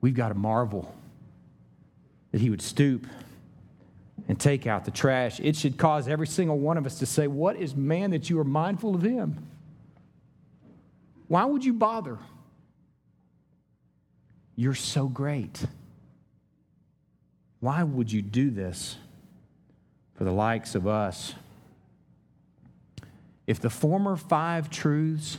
[0.00, 0.94] We've got to marvel
[2.30, 3.06] that he would stoop
[4.28, 5.40] and take out the trash.
[5.40, 8.38] It should cause every single one of us to say, What is man that you
[8.38, 9.46] are mindful of him?
[11.26, 12.18] Why would you bother?
[14.54, 15.64] You're so great.
[17.60, 18.96] Why would you do this
[20.14, 21.34] for the likes of us?
[23.46, 25.38] If the former five truths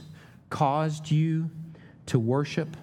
[0.50, 1.52] caused you
[2.08, 2.76] to worship,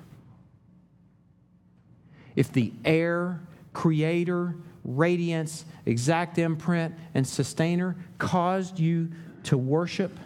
[2.37, 3.40] if the heir,
[3.73, 4.55] creator,
[4.87, 9.11] radiance, exact imprint, and sustainer caused you
[9.44, 10.18] to worship,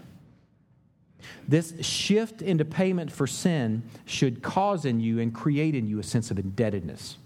[1.46, 6.02] this shift into payment for sin should cause in you and create in you a
[6.02, 7.16] sense of indebtedness.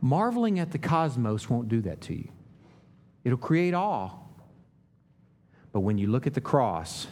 [0.00, 2.28] Marveling at the cosmos won't do that to you,
[3.24, 4.10] it'll create awe.
[5.72, 7.06] But when you look at the cross,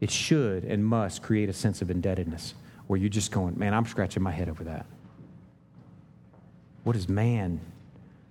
[0.00, 2.54] it should and must create a sense of indebtedness
[2.86, 4.84] where you're just going, man, I'm scratching my head over that.
[6.84, 7.60] What is man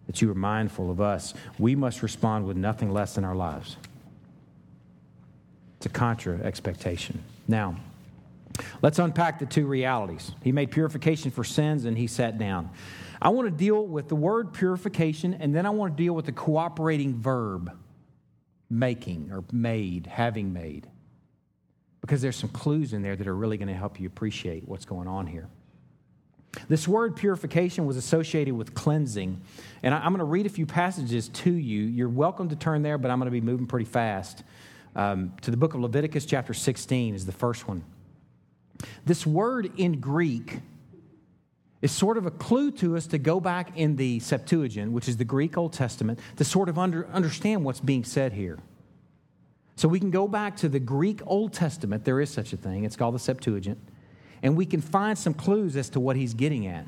[0.07, 1.33] that you are mindful of us?
[1.57, 3.77] We must respond with nothing less than our lives.
[5.77, 7.23] It's a contra expectation.
[7.47, 7.77] Now,
[8.81, 10.31] let's unpack the two realities.
[10.43, 12.69] He made purification for sins and he sat down.
[13.21, 16.25] I want to deal with the word purification and then I want to deal with
[16.25, 17.71] the cooperating verb
[18.69, 20.87] making or made, having made.
[21.99, 24.85] Because there's some clues in there that are really going to help you appreciate what's
[24.85, 25.47] going on here.
[26.67, 29.41] This word purification was associated with cleansing.
[29.83, 31.83] And I'm going to read a few passages to you.
[31.83, 34.43] You're welcome to turn there, but I'm going to be moving pretty fast
[34.95, 37.83] um, to the book of Leviticus, chapter 16, is the first one.
[39.05, 40.59] This word in Greek
[41.81, 45.17] is sort of a clue to us to go back in the Septuagint, which is
[45.17, 48.59] the Greek Old Testament, to sort of under, understand what's being said here.
[49.77, 52.05] So we can go back to the Greek Old Testament.
[52.05, 53.79] There is such a thing, it's called the Septuagint.
[54.43, 56.85] And we can find some clues as to what he's getting at.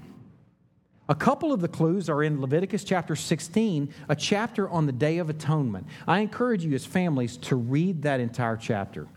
[1.09, 5.17] A couple of the clues are in Leviticus chapter 16, a chapter on the Day
[5.17, 5.85] of Atonement.
[6.07, 9.07] I encourage you as families to read that entire chapter.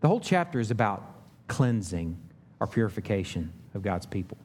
[0.00, 1.04] The whole chapter is about
[1.46, 2.18] cleansing
[2.58, 4.38] or purification of God's people.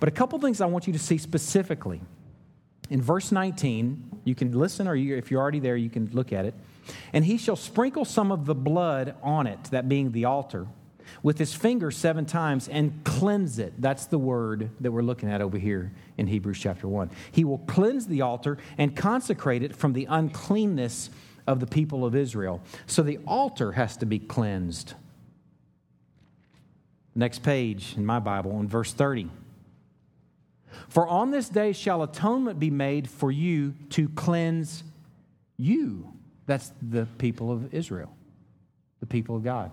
[0.00, 2.00] But a couple things I want you to see specifically.
[2.90, 6.32] In verse 19, you can listen, or you, if you're already there, you can look
[6.32, 6.54] at it.
[7.12, 10.66] And he shall sprinkle some of the blood on it, that being the altar,
[11.22, 13.74] with his finger seven times and cleanse it.
[13.78, 17.10] That's the word that we're looking at over here in Hebrews chapter 1.
[17.32, 21.10] He will cleanse the altar and consecrate it from the uncleanness
[21.46, 22.60] of the people of Israel.
[22.86, 24.94] So the altar has to be cleansed.
[27.14, 29.30] Next page in my Bible, in verse 30.
[30.88, 34.84] For on this day shall atonement be made for you to cleanse
[35.56, 36.12] you.
[36.46, 38.14] That's the people of Israel,
[39.00, 39.70] the people of God.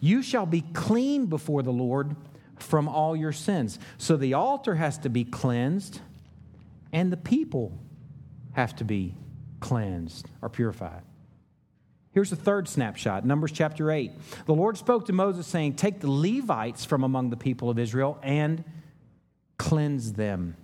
[0.00, 2.16] You shall be clean before the Lord
[2.58, 3.78] from all your sins.
[3.98, 6.00] So the altar has to be cleansed,
[6.92, 7.78] and the people
[8.52, 9.14] have to be
[9.60, 11.02] cleansed or purified.
[12.12, 14.12] Here's the third snapshot Numbers chapter 8.
[14.46, 18.18] The Lord spoke to Moses, saying, Take the Levites from among the people of Israel
[18.22, 18.64] and
[19.58, 20.56] cleanse them.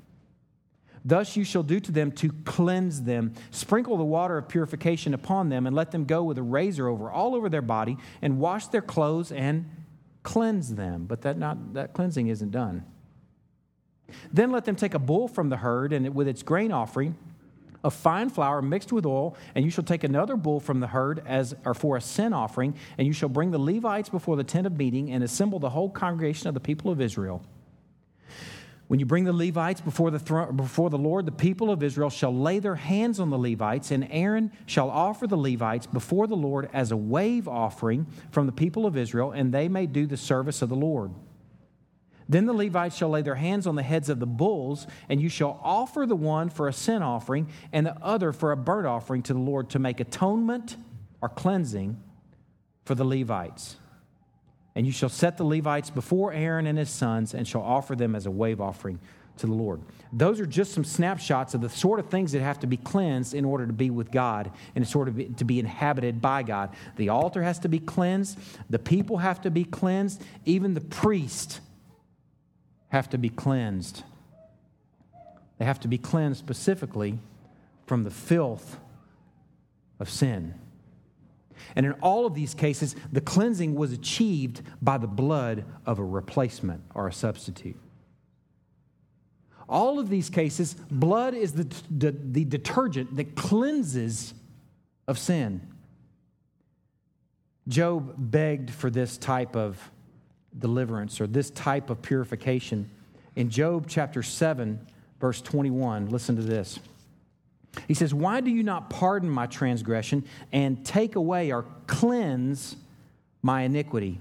[1.06, 3.32] Thus you shall do to them to cleanse them.
[3.52, 7.08] Sprinkle the water of purification upon them, and let them go with a razor over
[7.08, 9.70] all over their body, and wash their clothes and
[10.24, 11.06] cleanse them.
[11.06, 12.84] But that, not, that cleansing isn't done.
[14.32, 17.16] Then let them take a bull from the herd, and with its grain offering,
[17.84, 21.22] of fine flour mixed with oil, and you shall take another bull from the herd
[21.24, 24.66] as or for a sin offering, and you shall bring the Levites before the tent
[24.66, 27.44] of meeting and assemble the whole congregation of the people of Israel.
[28.88, 32.08] When you bring the Levites before the, throne, before the Lord, the people of Israel
[32.08, 36.36] shall lay their hands on the Levites, and Aaron shall offer the Levites before the
[36.36, 40.16] Lord as a wave offering from the people of Israel, and they may do the
[40.16, 41.10] service of the Lord.
[42.28, 45.28] Then the Levites shall lay their hands on the heads of the bulls, and you
[45.28, 49.22] shall offer the one for a sin offering and the other for a burnt offering
[49.24, 50.76] to the Lord to make atonement
[51.20, 52.00] or cleansing
[52.84, 53.76] for the Levites.
[54.76, 58.14] And you shall set the Levites before Aaron and his sons and shall offer them
[58.14, 59.00] as a wave offering
[59.38, 59.80] to the Lord.
[60.12, 63.34] Those are just some snapshots of the sort of things that have to be cleansed
[63.34, 66.74] in order to be with God and sort of to be inhabited by God.
[66.96, 71.60] The altar has to be cleansed, the people have to be cleansed, even the priest
[72.88, 74.02] have to be cleansed.
[75.58, 77.18] They have to be cleansed specifically
[77.86, 78.78] from the filth
[79.98, 80.54] of sin.
[81.74, 86.04] And in all of these cases, the cleansing was achieved by the blood of a
[86.04, 87.78] replacement or a substitute.
[89.68, 94.32] All of these cases, blood is the, the, the detergent that cleanses
[95.08, 95.60] of sin.
[97.68, 99.90] Job begged for this type of
[100.56, 102.88] deliverance or this type of purification.
[103.34, 104.78] In Job chapter 7,
[105.20, 106.78] verse 21, listen to this.
[107.88, 112.76] He says, Why do you not pardon my transgression and take away or cleanse
[113.42, 114.20] my iniquity?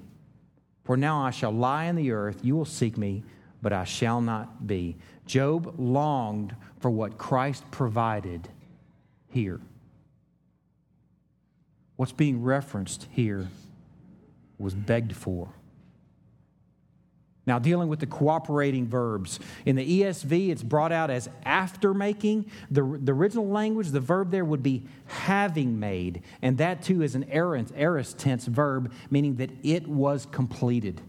[0.84, 2.40] For now I shall lie in the earth.
[2.44, 3.24] You will seek me,
[3.62, 4.98] but I shall not be.
[5.26, 8.48] Job longed for what Christ provided
[9.30, 9.60] here.
[11.96, 13.48] What's being referenced here
[14.60, 15.50] was begged for.
[17.48, 19.40] Now, dealing with the cooperating verbs.
[19.66, 22.50] In the ESV, it's brought out as after making.
[22.72, 26.24] The, the original language, the verb there would be having made.
[26.42, 31.02] And that too is an aorist tense verb, meaning that it was completed.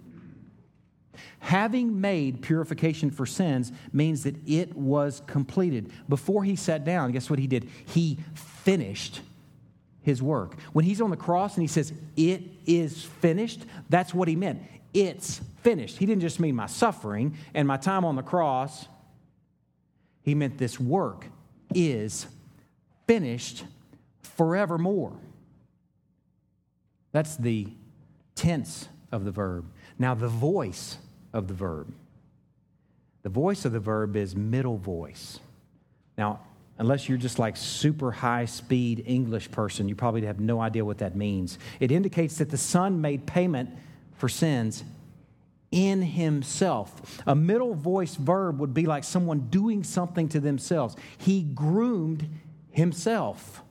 [1.38, 5.90] Having made purification for sins means that it was completed.
[6.08, 7.68] Before he sat down, guess what he did?
[7.86, 9.22] He finished
[10.02, 10.60] his work.
[10.72, 14.60] When he's on the cross and he says, It is finished, that's what he meant
[14.96, 15.98] it's finished.
[15.98, 18.86] He didn't just mean my suffering and my time on the cross,
[20.22, 21.26] he meant this work
[21.74, 22.26] is
[23.06, 23.64] finished
[24.22, 25.12] forevermore.
[27.12, 27.68] That's the
[28.34, 29.70] tense of the verb.
[29.98, 30.98] Now, the voice
[31.32, 31.92] of the verb.
[33.22, 35.40] The voice of the verb is middle voice.
[36.16, 36.40] Now,
[36.78, 40.98] unless you're just like super high speed English person, you probably have no idea what
[40.98, 41.58] that means.
[41.80, 43.70] It indicates that the Son made payment
[44.16, 44.84] for sins
[45.70, 47.22] in himself.
[47.26, 50.96] A middle voice verb would be like someone doing something to themselves.
[51.18, 52.28] He groomed
[52.70, 53.62] himself.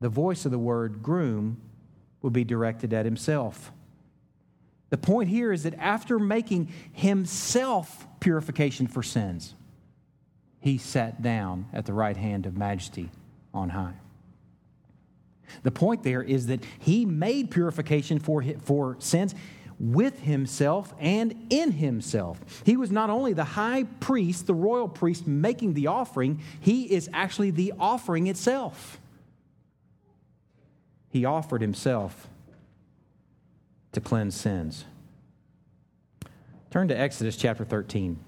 [0.00, 1.60] The voice of the word groom
[2.22, 3.72] would be directed at himself.
[4.90, 9.54] The point here is that after making himself purification for sins,
[10.58, 13.08] he sat down at the right hand of majesty
[13.54, 13.99] on high.
[15.62, 19.34] The point there is that he made purification for, for sins
[19.80, 22.38] with himself and in himself.
[22.64, 27.08] He was not only the high priest, the royal priest making the offering, he is
[27.14, 29.00] actually the offering itself.
[31.08, 32.28] He offered himself
[33.92, 34.84] to cleanse sins.
[36.70, 38.18] Turn to Exodus chapter 13.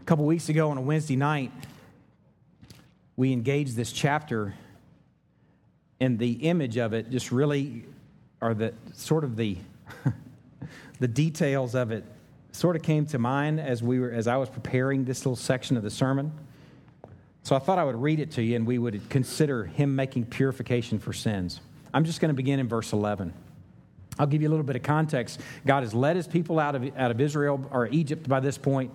[0.00, 1.52] A couple weeks ago on a Wednesday night,
[3.16, 4.54] we engage this chapter,
[6.00, 7.84] and the image of it just really,
[8.40, 9.56] or the sort of the,
[11.00, 12.04] the details of it
[12.52, 15.76] sort of came to mind as we were as I was preparing this little section
[15.76, 16.32] of the sermon.
[17.42, 20.26] So I thought I would read it to you and we would consider him making
[20.26, 21.60] purification for sins.
[21.92, 23.34] I'm just going to begin in verse 11.
[24.18, 25.40] I'll give you a little bit of context.
[25.66, 28.92] God has led his people out of, out of Israel or Egypt by this point.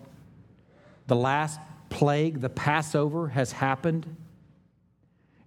[1.08, 1.60] The last
[1.90, 4.16] plague, the Passover, has happened.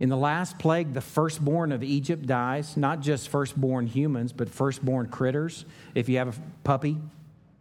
[0.01, 5.09] In the last plague, the firstborn of Egypt dies, not just firstborn humans, but firstborn
[5.09, 5.65] critters.
[5.95, 6.99] If you have a puppy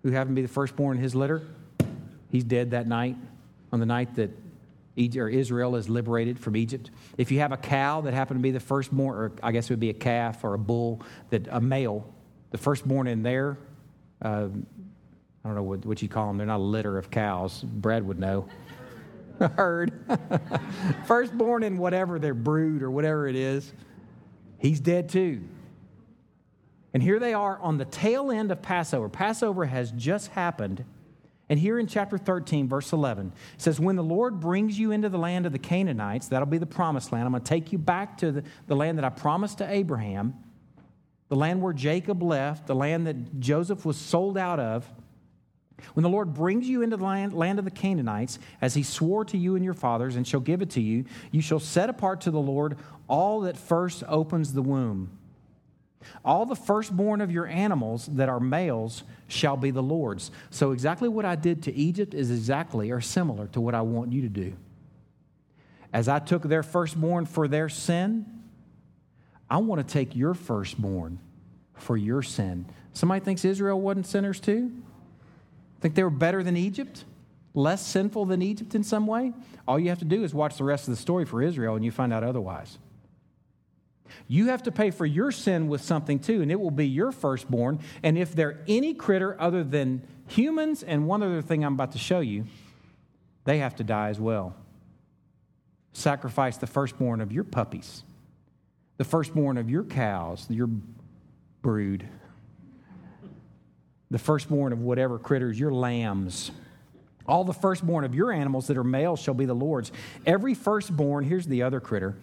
[0.01, 1.43] who happened to be the firstborn in his litter,
[2.29, 3.15] he's dead that night,
[3.71, 4.31] on the night that
[4.95, 6.91] Israel is liberated from Egypt.
[7.17, 9.73] If you have a cow that happened to be the firstborn, or I guess it
[9.73, 12.11] would be a calf or a bull, that a male,
[12.51, 13.57] the firstborn in there,
[14.21, 14.47] uh,
[15.43, 16.37] I don't know what, what you call them.
[16.37, 17.63] They're not a litter of cows.
[17.63, 18.47] Brad would know.
[19.57, 19.91] Herd.
[21.05, 23.73] Firstborn in whatever their brood or whatever it is,
[24.59, 25.43] he's dead too.
[26.93, 29.09] And here they are on the tail end of Passover.
[29.09, 30.83] Passover has just happened.
[31.49, 35.09] And here in chapter 13, verse 11, it says, When the Lord brings you into
[35.09, 37.25] the land of the Canaanites, that'll be the promised land.
[37.25, 40.33] I'm going to take you back to the, the land that I promised to Abraham,
[41.29, 44.89] the land where Jacob left, the land that Joseph was sold out of.
[45.93, 49.25] When the Lord brings you into the land, land, of the Canaanites, as he swore
[49.25, 52.21] to you and your fathers, and shall give it to you, you shall set apart
[52.21, 52.77] to the Lord
[53.07, 55.17] all that first opens the womb.
[56.25, 60.31] All the firstborn of your animals that are males shall be the Lord's.
[60.49, 64.11] So, exactly what I did to Egypt is exactly or similar to what I want
[64.11, 64.53] you to do.
[65.93, 68.25] As I took their firstborn for their sin,
[69.49, 71.19] I want to take your firstborn
[71.75, 72.65] for your sin.
[72.93, 74.71] Somebody thinks Israel wasn't sinners too?
[75.81, 77.03] Think they were better than Egypt?
[77.53, 79.33] Less sinful than Egypt in some way?
[79.67, 81.83] All you have to do is watch the rest of the story for Israel and
[81.83, 82.77] you find out otherwise.
[84.27, 87.11] You have to pay for your sin with something too, and it will be your
[87.11, 87.79] firstborn.
[88.03, 91.97] And if they're any critter other than humans, and one other thing I'm about to
[91.97, 92.45] show you,
[93.45, 94.55] they have to die as well.
[95.93, 98.03] Sacrifice the firstborn of your puppies,
[98.97, 100.69] the firstborn of your cows, your
[101.61, 102.07] brood
[104.11, 106.51] the firstborn of whatever critters, your lambs.
[107.25, 109.91] All the firstborn of your animals that are male shall be the Lord's.
[110.25, 112.17] Every firstborn, here's the other critter,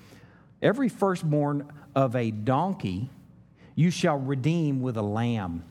[0.63, 3.09] every firstborn of a donkey
[3.75, 5.65] you shall redeem with a lamb.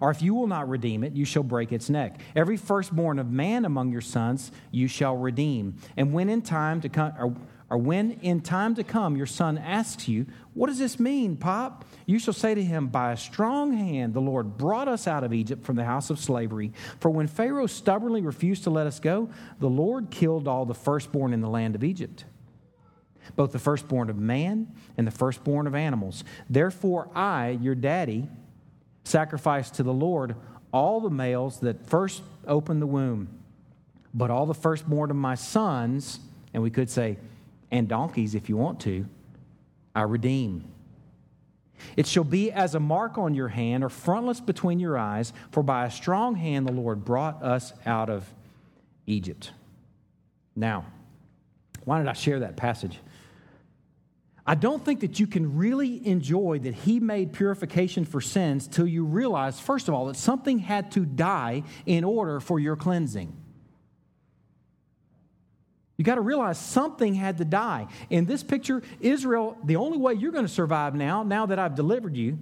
[0.00, 2.20] Or if you will not redeem it, you shall break its neck.
[2.36, 5.76] Every firstborn of man among your sons you shall redeem.
[5.96, 10.06] And when in time to come, or when in time to come your son asks
[10.06, 11.84] you, What does this mean, Pop?
[12.06, 15.32] You shall say to him, By a strong hand the Lord brought us out of
[15.32, 16.72] Egypt from the house of slavery.
[17.00, 21.32] For when Pharaoh stubbornly refused to let us go, the Lord killed all the firstborn
[21.32, 22.24] in the land of Egypt,
[23.34, 26.22] both the firstborn of man and the firstborn of animals.
[26.48, 28.28] Therefore, I, your daddy,
[29.02, 30.36] sacrificed to the Lord
[30.72, 33.28] all the males that first opened the womb,
[34.14, 36.20] but all the firstborn of my sons,
[36.54, 37.18] and we could say,
[37.70, 39.06] and donkeys if you want to,
[39.94, 40.64] I redeem.
[41.96, 45.62] It shall be as a mark on your hand or frontlets between your eyes, for
[45.62, 48.32] by a strong hand the Lord brought us out of
[49.06, 49.52] Egypt.
[50.54, 50.86] Now,
[51.84, 52.98] why did I share that passage?
[54.46, 58.86] I don't think that you can really enjoy that He made purification for sins till
[58.86, 63.36] you realize, first of all, that something had to die in order for your cleansing.
[65.96, 67.88] You got to realize something had to die.
[68.10, 71.74] In this picture, Israel, the only way you're going to survive now, now that I've
[71.74, 72.38] delivered you,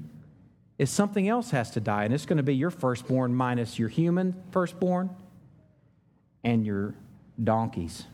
[0.76, 2.04] is something else has to die.
[2.04, 5.10] And it's going to be your firstborn minus your human firstborn
[6.42, 6.94] and your
[7.42, 8.04] donkeys.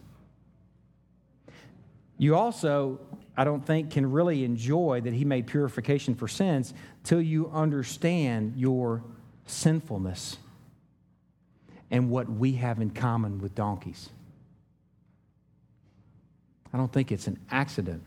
[2.18, 3.00] You also,
[3.34, 8.54] I don't think, can really enjoy that He made purification for sins till you understand
[8.56, 9.02] your
[9.46, 10.36] sinfulness
[11.90, 14.10] and what we have in common with donkeys.
[16.72, 18.02] I don't think it's an accident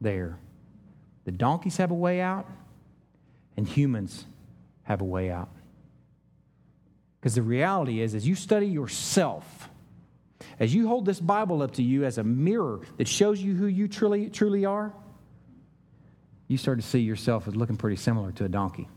[0.00, 0.38] there.
[1.24, 2.46] The donkeys have a way out,
[3.56, 4.24] and humans
[4.84, 5.48] have a way out.
[7.20, 9.68] Because the reality is, as you study yourself,
[10.60, 13.66] as you hold this Bible up to you as a mirror that shows you who
[13.66, 14.92] you truly, truly are,
[16.46, 18.88] you start to see yourself as looking pretty similar to a donkey.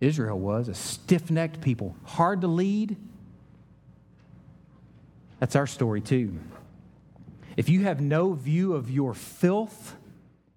[0.00, 2.96] Israel was a stiff necked people, hard to lead.
[5.38, 6.38] That's our story, too.
[7.56, 9.96] If you have no view of your filth,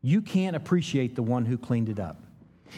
[0.02, 2.22] you can't appreciate the one who cleaned it up.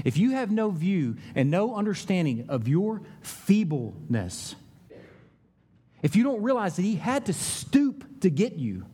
[0.05, 4.55] If you have no view and no understanding of your feebleness,
[6.01, 8.85] if you don't realize that he had to stoop to get you,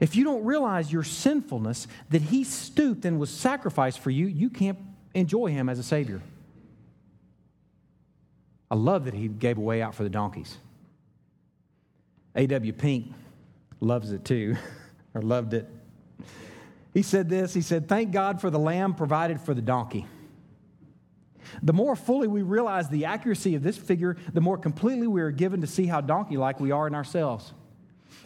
[0.00, 4.50] if you don't realize your sinfulness, that he stooped and was sacrificed for you, you
[4.50, 4.78] can't
[5.14, 6.20] enjoy him as a Savior.
[8.70, 10.58] I love that he gave a way out for the donkeys.
[12.34, 12.72] A.W.
[12.72, 13.12] Pink
[13.84, 14.56] loves it too,
[15.14, 15.68] or loved it.
[16.92, 20.06] He said this He said, Thank God for the lamb provided for the donkey.
[21.62, 25.30] The more fully we realize the accuracy of this figure, the more completely we are
[25.30, 27.52] given to see how donkey like we are in ourselves.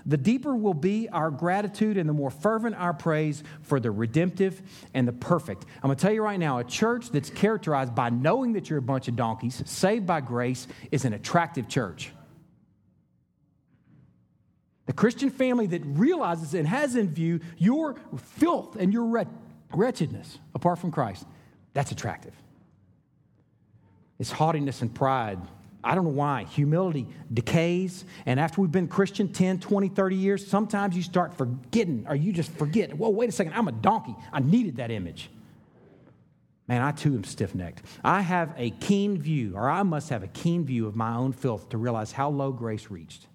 [0.07, 4.63] The deeper will be our gratitude and the more fervent our praise for the redemptive
[4.95, 5.67] and the perfect.
[5.83, 8.79] I'm going to tell you right now a church that's characterized by knowing that you're
[8.79, 12.13] a bunch of donkeys, saved by grace, is an attractive church.
[14.89, 19.27] The Christian family that realizes and has in view your filth and your
[19.71, 21.27] wretchedness apart from Christ,
[21.75, 22.33] that's attractive.
[24.19, 25.41] It's haughtiness and pride.
[25.85, 26.45] I don't know why.
[26.45, 28.07] Humility decays.
[28.25, 32.33] And after we've been Christian 10, 20, 30 years, sometimes you start forgetting, or you
[32.33, 34.17] just forget, whoa, wait a second, I'm a donkey.
[34.33, 35.29] I needed that image.
[36.67, 37.83] Man, I too am stiff necked.
[38.03, 41.33] I have a keen view, or I must have a keen view of my own
[41.33, 43.27] filth to realize how low grace reached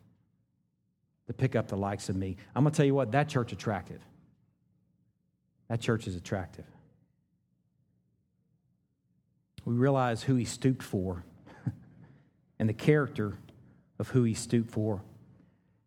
[1.28, 2.38] to pick up the likes of me.
[2.56, 4.02] I'm going to tell you what, that church attractive.
[5.70, 6.66] That church is attractive.
[9.66, 11.24] We realize who he stooped for
[12.60, 13.38] and the character
[13.98, 15.02] of who he stooped for.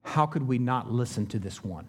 [0.03, 1.89] How could we not listen to this one?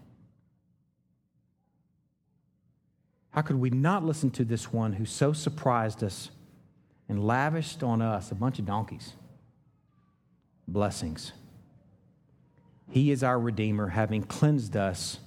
[3.30, 6.32] How could we not listen to this one who so surprised us
[7.08, 9.14] and lavished on us a bunch of donkeys,
[10.68, 11.32] blessings?
[12.90, 15.20] He is our Redeemer, having cleansed us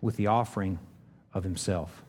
[0.00, 0.78] with the offering
[1.32, 2.02] of Himself.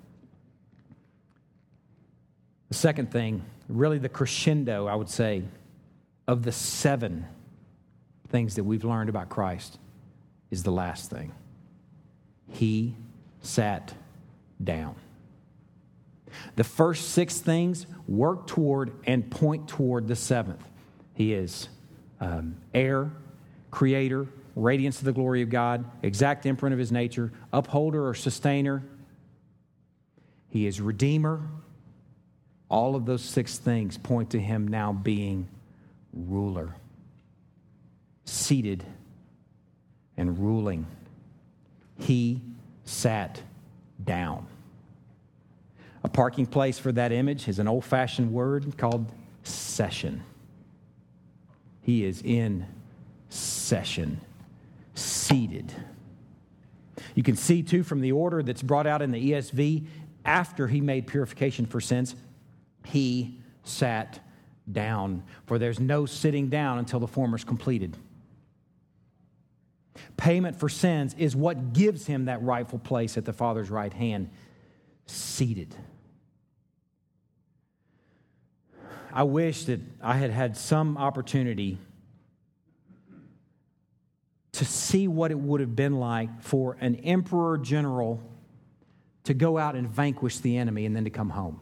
[2.70, 5.44] The second thing, really the crescendo, I would say,
[6.28, 7.26] of the seven
[8.30, 9.80] things that we've learned about Christ,
[10.52, 11.32] is the last thing.
[12.50, 12.96] He
[13.42, 13.94] sat
[14.62, 14.96] down.
[16.56, 20.64] The first six things work toward and point toward the seventh.
[21.14, 21.70] He is
[22.20, 23.12] um, heir,
[23.72, 24.28] creator,
[24.58, 28.84] radiance of the glory of God, exact imprint of his nature, upholder or sustainer.
[30.50, 31.48] He is redeemer.
[32.70, 35.48] All of those six things point to him now being
[36.12, 36.76] ruler,
[38.26, 38.84] seated
[40.18, 40.88] and ruling.
[42.00, 42.42] He
[42.84, 43.40] sat
[44.04, 44.48] down.
[46.04, 49.12] A parking place for that image is an old fashioned word called
[49.44, 50.24] session.
[51.82, 52.66] He is in
[53.30, 54.20] session
[55.28, 55.74] seated.
[57.16, 59.86] You can see, too, from the order that's brought out in the ESV,
[60.26, 62.16] after he made purification for sins,
[62.86, 64.20] he sat
[64.72, 65.24] down.
[65.46, 67.96] For there's no sitting down until the former is completed.
[70.16, 74.30] Payment for sins is what gives him that rightful place at the Father's right hand,
[75.06, 75.76] seated.
[79.14, 81.80] I wish that I had had some opportunity
[84.54, 88.22] to see what it would have been like for an emperor general
[89.26, 91.60] to go out and vanquish the enemy and then to come home.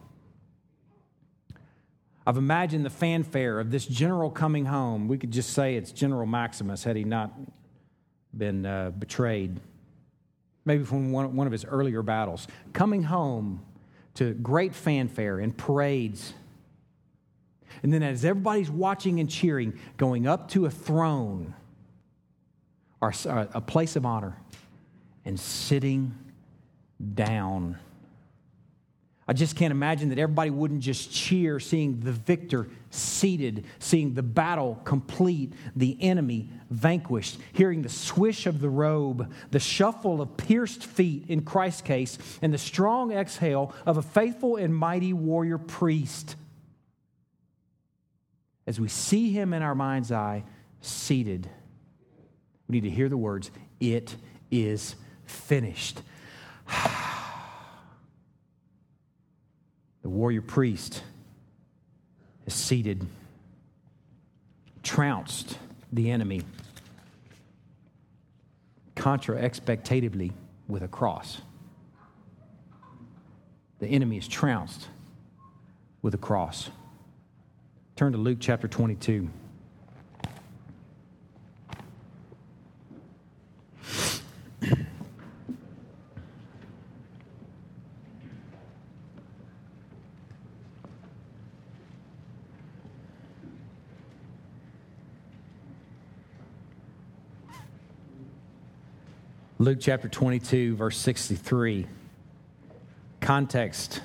[2.26, 5.06] I've imagined the fanfare of this general coming home.
[5.06, 7.32] We could just say it's General Maximus had he not
[8.36, 9.60] been uh, betrayed,
[10.64, 12.48] maybe from one, one of his earlier battles.
[12.72, 13.64] Coming home
[14.14, 16.34] to great fanfare and parades.
[17.82, 21.54] And then, as everybody's watching and cheering, going up to a throne
[23.06, 24.36] or uh, a place of honor
[25.24, 26.14] and sitting
[27.14, 27.78] down.
[29.28, 34.22] I just can't imagine that everybody wouldn't just cheer seeing the victor seated, seeing the
[34.22, 40.84] battle complete, the enemy vanquished, hearing the swish of the robe, the shuffle of pierced
[40.84, 46.36] feet in Christ's case, and the strong exhale of a faithful and mighty warrior priest.
[48.64, 50.44] As we see him in our mind's eye,
[50.80, 51.48] seated
[52.68, 53.50] we need to hear the words,
[53.80, 54.14] It
[54.50, 54.96] is
[55.26, 56.00] finished.
[60.02, 61.02] the warrior priest
[62.46, 63.06] is seated,
[64.82, 65.58] trounced
[65.92, 66.42] the enemy
[68.94, 70.32] contra expectatively
[70.68, 71.40] with a cross.
[73.78, 74.88] the enemy is trounced
[76.02, 76.70] with a cross.
[77.94, 79.28] Turn to Luke chapter 22.
[99.58, 101.86] Luke chapter 22, verse 63.
[103.22, 104.02] Context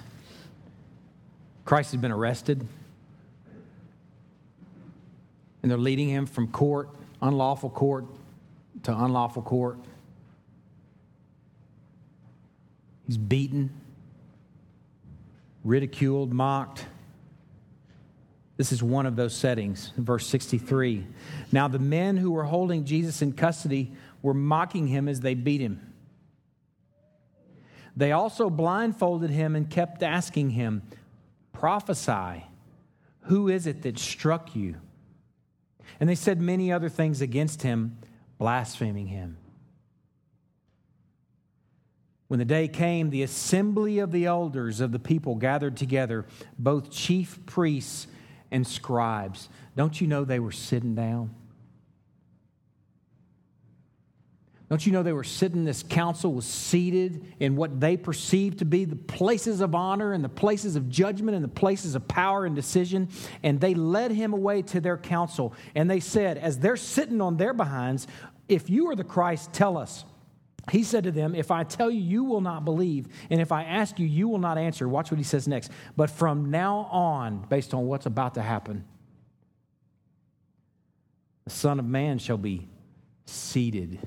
[1.66, 2.66] Christ had been arrested,
[5.62, 6.90] and they're leading him from court,
[7.22, 8.06] unlawful court,
[8.84, 9.78] to unlawful court.
[13.06, 13.72] He's beaten,
[15.66, 16.86] ridiculed, mocked.
[18.56, 19.92] This is one of those settings.
[19.98, 21.06] Verse 63.
[21.52, 23.92] Now, the men who were holding Jesus in custody
[24.22, 25.94] were mocking him as they beat him.
[27.96, 30.84] They also blindfolded him and kept asking him,
[31.54, 32.46] Prophesy,
[33.22, 34.76] who is it that struck you?
[36.00, 37.98] And they said many other things against him,
[38.38, 39.38] blaspheming him.
[42.28, 46.26] When the day came, the assembly of the elders of the people gathered together,
[46.58, 48.08] both chief priests
[48.50, 49.50] and scribes.
[49.76, 51.36] Don't you know they were sitting down?
[54.72, 58.66] Don't you know they were sitting, this council was seated in what they perceived to
[58.66, 62.46] be the places of honor and the places of judgment and the places of power
[62.46, 63.10] and decision.
[63.44, 65.54] And they led him away to their council.
[65.76, 68.08] And they said, as they're sitting on their behinds,
[68.48, 70.06] if you are the Christ, tell us.
[70.72, 73.10] He said to them, If I tell you, you will not believe.
[73.30, 74.88] And if I ask you, you will not answer.
[74.88, 75.70] Watch what he says next.
[75.98, 78.86] But from now on, based on what's about to happen,
[81.44, 82.70] the Son of Man shall be
[83.26, 84.00] seated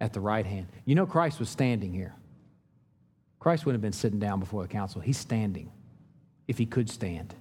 [0.00, 0.66] at the right hand.
[0.84, 2.14] You know, Christ was standing here.
[3.38, 5.00] Christ wouldn't have been sitting down before the council.
[5.00, 5.70] He's standing,
[6.48, 7.34] if he could stand.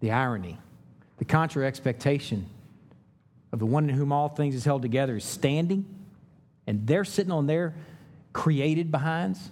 [0.00, 0.58] The irony,
[1.18, 2.46] the contra expectation
[3.52, 5.84] of the one in whom all things is held together is standing,
[6.66, 7.74] and they're sitting on their
[8.32, 9.50] created behinds.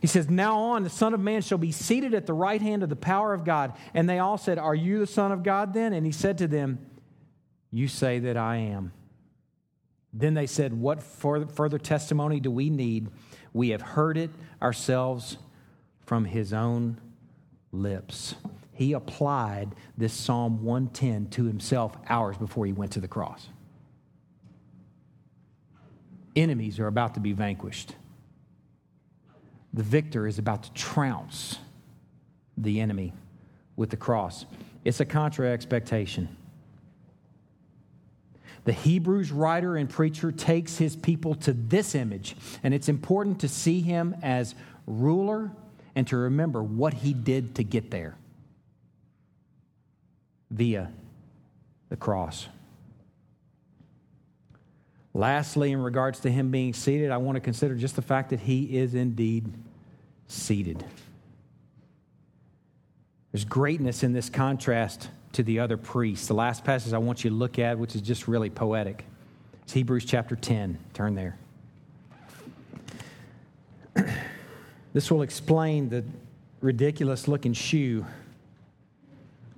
[0.00, 2.82] He says, Now on, the Son of Man shall be seated at the right hand
[2.82, 3.72] of the power of God.
[3.94, 5.92] And they all said, Are you the Son of God then?
[5.92, 6.78] And he said to them,
[7.70, 8.92] You say that I am.
[10.12, 13.08] Then they said, What further testimony do we need?
[13.52, 15.38] We have heard it ourselves
[16.04, 17.00] from his own
[17.70, 18.34] lips.
[18.72, 23.48] He applied this Psalm 110 to himself hours before he went to the cross.
[26.34, 27.94] Enemies are about to be vanquished.
[29.74, 31.58] The victor is about to trounce
[32.56, 33.12] the enemy
[33.76, 34.44] with the cross.
[34.84, 36.36] It's a contra expectation.
[38.64, 43.48] The Hebrews writer and preacher takes his people to this image, and it's important to
[43.48, 44.54] see him as
[44.86, 45.50] ruler
[45.94, 48.16] and to remember what he did to get there
[50.50, 50.92] via
[51.88, 52.46] the cross.
[55.14, 58.40] Lastly, in regards to him being seated, I want to consider just the fact that
[58.40, 59.52] he is indeed
[60.26, 60.84] seated.
[63.30, 66.26] There's greatness in this contrast to the other priests.
[66.26, 69.04] The last passage I want you to look at, which is just really poetic,
[69.66, 70.78] is Hebrews chapter 10.
[70.94, 71.36] Turn there.
[74.92, 76.04] this will explain the
[76.60, 78.04] ridiculous looking shoe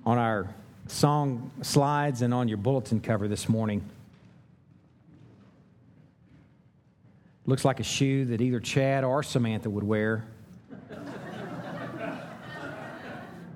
[0.05, 0.47] on our
[0.87, 3.83] song slides and on your bulletin cover this morning.
[7.47, 10.25] Looks like a shoe that either Chad or Samantha would wear.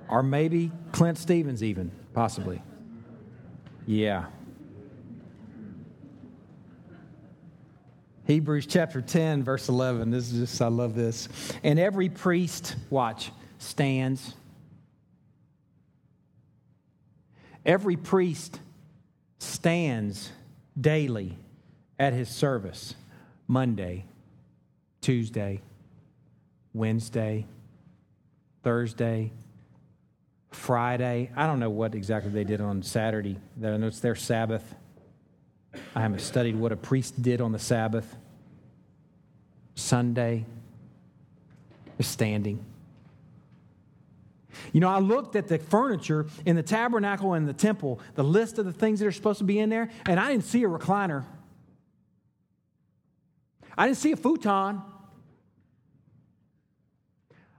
[0.09, 1.91] or maybe Clint Stevens, even.
[2.13, 2.61] Possibly.
[3.85, 4.25] Yeah.
[8.25, 10.11] Hebrews chapter 10, verse 11.
[10.11, 11.29] This is just, I love this.
[11.63, 14.35] And every priest, watch, stands.
[17.65, 18.59] Every priest
[19.39, 20.31] stands
[20.79, 21.37] daily
[21.97, 22.93] at his service
[23.47, 24.05] Monday,
[25.01, 25.61] Tuesday,
[26.73, 27.47] Wednesday,
[28.61, 29.31] Thursday,
[30.51, 31.31] Friday.
[31.35, 33.37] I don't know what exactly they did on Saturday.
[33.57, 34.75] That I know it's their Sabbath.
[35.95, 38.15] I haven't studied what a priest did on the Sabbath.
[39.75, 40.45] Sunday,
[41.99, 42.65] standing.
[44.73, 48.59] You know, I looked at the furniture in the tabernacle and the temple, the list
[48.59, 50.67] of the things that are supposed to be in there, and I didn't see a
[50.67, 51.25] recliner.
[53.77, 54.81] I didn't see a futon.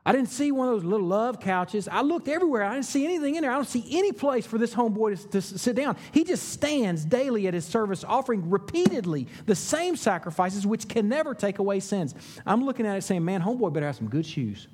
[0.04, 1.86] I didn't see one of those little love couches.
[1.86, 2.64] I looked everywhere.
[2.64, 3.50] I didn't see anything in there.
[3.50, 5.96] I don't see any place for this homeboy to, to sit down.
[6.12, 11.34] He just stands daily at his service, offering repeatedly the same sacrifices which can never
[11.34, 12.14] take away sins.
[12.46, 14.68] I'm looking at it saying, man, homeboy better have some good shoes.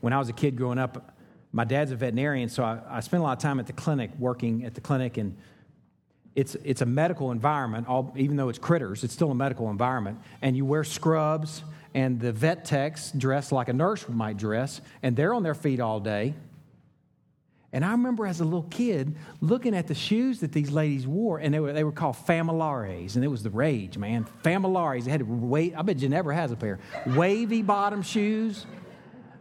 [0.00, 1.16] When I was a kid growing up,
[1.52, 4.10] my dad's a veterinarian, so I, I spent a lot of time at the clinic,
[4.18, 5.36] working at the clinic, and
[6.34, 10.18] it's, it's a medical environment, all, even though it's critters, it's still a medical environment.
[10.40, 11.62] And you wear scrubs
[11.94, 15.80] and the vet techs dress like a nurse might dress, and they're on their feet
[15.80, 16.34] all day.
[17.74, 21.38] And I remember as a little kid looking at the shoes that these ladies wore,
[21.38, 24.26] and they were, they were called Famolares, and it was the rage, man.
[24.42, 25.04] Famolares.
[25.04, 25.74] They had wait.
[25.76, 26.80] I bet you never has a pair.
[27.06, 28.66] Wavy bottom shoes.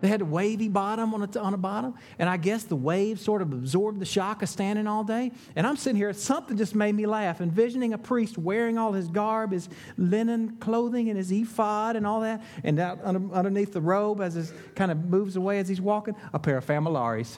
[0.01, 1.93] They had a wavy bottom on a, on a bottom.
[2.17, 5.31] And I guess the waves sort of absorbed the shock of standing all day.
[5.55, 9.07] And I'm sitting here, something just made me laugh, envisioning a priest wearing all his
[9.07, 12.43] garb, his linen clothing, and his ephod and all that.
[12.63, 16.15] And out under, underneath the robe, as it kind of moves away as he's walking,
[16.33, 17.37] a pair of Famolares.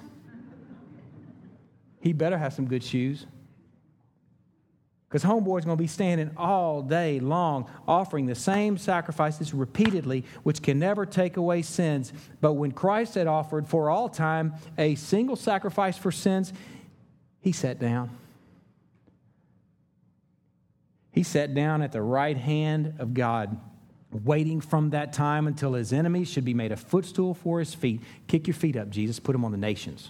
[2.00, 3.26] He better have some good shoes.
[5.14, 10.64] Because homeboy's going to be standing all day long offering the same sacrifices repeatedly, which
[10.64, 12.12] can never take away sins.
[12.42, 16.52] But when Christ had offered for all time a single sacrifice for sins,
[17.42, 18.10] he sat down.
[21.12, 23.56] He sat down at the right hand of God,
[24.10, 28.02] waiting from that time until his enemies should be made a footstool for his feet.
[28.26, 29.20] Kick your feet up, Jesus.
[29.20, 30.10] Put them on the nations.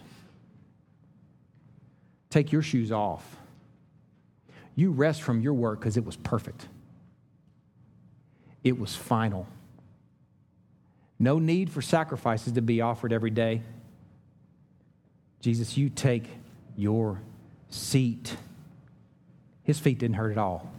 [2.30, 3.40] Take your shoes off
[4.76, 6.68] you rest from your work because it was perfect.
[8.64, 9.48] It was final.
[11.20, 13.62] No need for sacrifices to be offered every day.
[15.42, 16.26] Jesus, you take
[16.76, 17.20] your
[17.70, 18.36] seat.
[19.64, 20.72] His feet didn't hurt at all.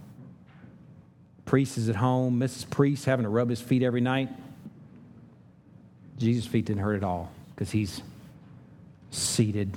[1.45, 2.69] Priest is at home, Mrs.
[2.69, 4.29] Priest having to rub his feet every night.
[6.17, 8.01] Jesus' feet didn't hurt at all because he's
[9.11, 9.71] seated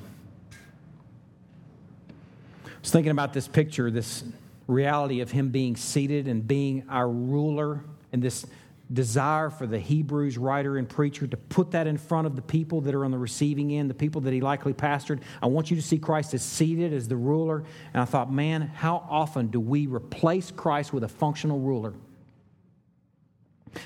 [2.80, 4.24] was thinking about this picture, this
[4.66, 8.46] reality of him being seated and being our ruler, and this
[8.92, 12.80] desire for the Hebrews writer and preacher to put that in front of the people
[12.82, 15.20] that are on the receiving end, the people that he likely pastored.
[15.42, 17.64] I want you to see Christ as seated as the ruler.
[17.92, 21.94] And I thought, man, how often do we replace Christ with a functional ruler?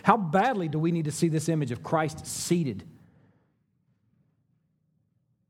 [0.04, 2.84] How badly do we need to see this image of Christ seated?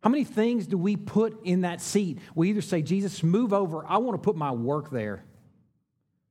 [0.03, 2.18] How many things do we put in that seat?
[2.34, 3.86] We either say, Jesus, move over.
[3.86, 5.24] I want to put my work there.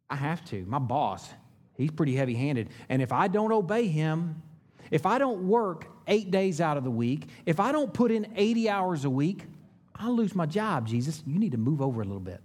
[0.10, 0.66] I have to.
[0.66, 1.30] My boss,
[1.78, 2.70] he's pretty heavy handed.
[2.90, 4.42] And if I don't obey him,
[4.92, 8.34] if I don't work eight days out of the week, if I don't put in
[8.36, 9.46] 80 hours a week,
[9.96, 11.24] I'll lose my job, Jesus.
[11.26, 12.42] You need to move over a little bit.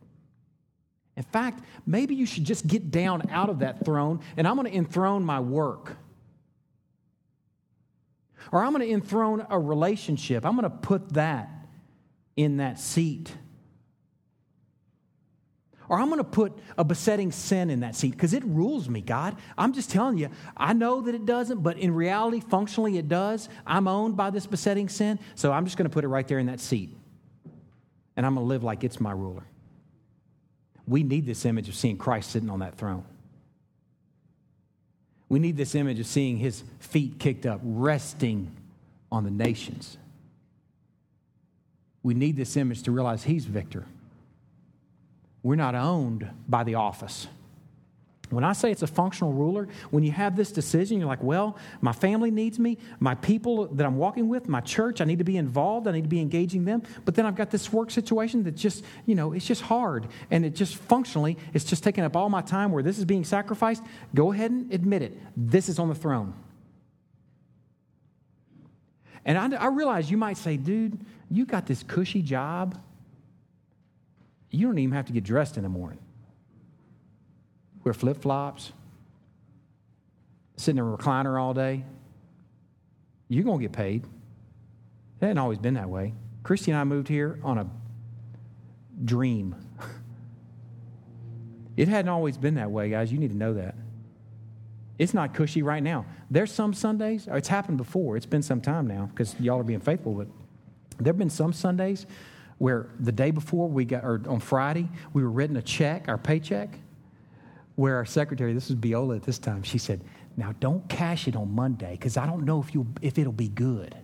[1.17, 4.71] In fact, maybe you should just get down out of that throne and I'm going
[4.71, 5.97] to enthrone my work.
[8.53, 10.45] Or I'm going to enthrone a relationship.
[10.45, 11.51] I'm going to put that
[12.37, 13.33] in that seat.
[15.89, 19.01] Or I'm going to put a besetting sin in that seat because it rules me,
[19.01, 19.37] God.
[19.57, 23.49] I'm just telling you, I know that it doesn't, but in reality, functionally, it does.
[23.67, 26.39] I'm owned by this besetting sin, so I'm just going to put it right there
[26.39, 26.97] in that seat.
[28.17, 29.45] And I'm going to live like it's my ruler.
[30.89, 33.05] We need this image of seeing Christ sitting on that throne.
[35.29, 38.53] We need this image of seeing his feet kicked up, resting
[39.11, 39.99] on the nations.
[42.03, 43.85] We need this image to realize he's victor.
[45.43, 47.27] We're not owned by the office.
[48.31, 51.57] When I say it's a functional ruler, when you have this decision, you're like, well,
[51.81, 55.25] my family needs me, my people that I'm walking with, my church, I need to
[55.25, 56.83] be involved, I need to be engaging them.
[57.05, 60.09] But then I've got this work situation that just, you know, it's just hard.
[60.31, 63.25] And it just functionally, it's just taking up all my time where this is being
[63.25, 63.83] sacrificed.
[64.15, 65.17] Go ahead and admit it.
[65.37, 66.35] This is on the throne.
[69.25, 70.99] And I, I realize you might say, dude,
[71.31, 72.81] you got this cushy job.
[74.51, 75.99] You don't even have to get dressed in the morning
[77.87, 78.73] wear flip flops,
[80.57, 81.85] sit in a recliner all day,
[83.29, 84.05] you're going to get paid.
[85.21, 86.13] It hadn't always been that way.
[86.43, 87.67] Christy and I moved here on a
[89.05, 89.55] dream.
[91.77, 93.13] it hadn't always been that way, guys.
[93.13, 93.77] You need to know that.
[94.99, 96.07] It's not cushy right now.
[96.29, 98.17] There's some Sundays, it's happened before.
[98.17, 100.27] It's been some time now because y'all are being faithful, but
[100.99, 102.05] there have been some Sundays
[102.59, 106.19] where the day before we got, or on Friday, we were written a check, our
[106.19, 106.81] paycheck,
[107.77, 110.03] where our secretary, this was Biola at this time, she said,
[110.37, 113.49] Now don't cash it on Monday because I don't know if, you if it'll be
[113.49, 113.95] good.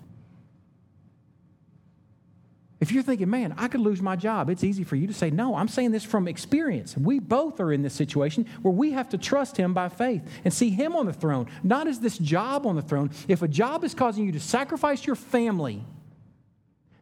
[2.83, 5.31] If you're thinking, man, I could lose my job, it's easy for you to say,
[5.31, 6.97] no, I'm saying this from experience.
[6.97, 10.53] We both are in this situation where we have to trust Him by faith and
[10.53, 13.13] see Him on the throne, not as this job on the throne.
[13.29, 15.85] If a job is causing you to sacrifice your family,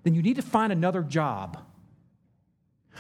[0.02, 1.58] then you need to find another job.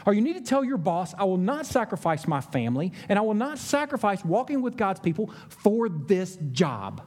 [0.06, 3.22] Or you need to tell your boss, I will not sacrifice my family and I
[3.22, 7.02] will not sacrifice walking with God's people for this job.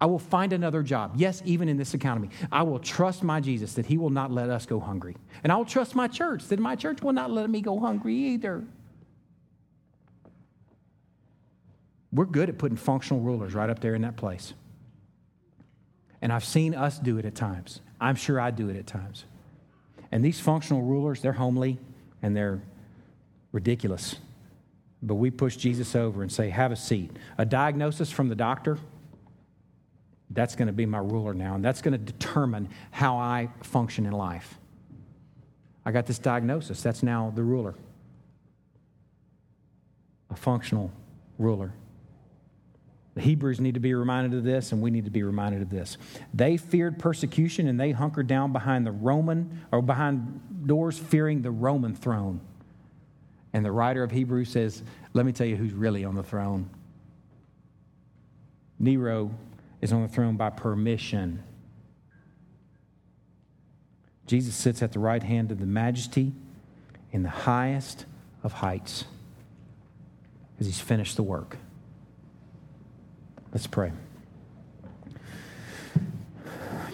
[0.00, 1.12] I will find another job.
[1.16, 2.30] Yes, even in this economy.
[2.50, 5.14] I will trust my Jesus that He will not let us go hungry.
[5.44, 8.14] And I will trust my church that my church will not let me go hungry
[8.14, 8.64] either.
[12.12, 14.54] We're good at putting functional rulers right up there in that place.
[16.22, 17.80] And I've seen us do it at times.
[18.00, 19.26] I'm sure I do it at times.
[20.12, 21.78] And these functional rulers, they're homely
[22.22, 22.60] and they're
[23.52, 24.16] ridiculous.
[25.02, 27.10] But we push Jesus over and say, Have a seat.
[27.38, 28.78] A diagnosis from the doctor
[30.30, 34.06] that's going to be my ruler now, and that's going to determine how I function
[34.06, 34.58] in life.
[35.84, 36.82] I got this diagnosis.
[36.82, 37.74] That's now the ruler,
[40.30, 40.92] a functional
[41.38, 41.72] ruler.
[43.20, 45.96] Hebrews need to be reminded of this, and we need to be reminded of this.
[46.32, 51.50] They feared persecution and they hunkered down behind the Roman or behind doors, fearing the
[51.50, 52.40] Roman throne.
[53.52, 56.70] And the writer of Hebrews says, Let me tell you who's really on the throne.
[58.78, 59.30] Nero
[59.80, 61.42] is on the throne by permission.
[64.26, 66.32] Jesus sits at the right hand of the majesty
[67.12, 68.06] in the highest
[68.42, 69.04] of heights
[70.52, 71.56] because he's finished the work.
[73.52, 73.92] Let's pray.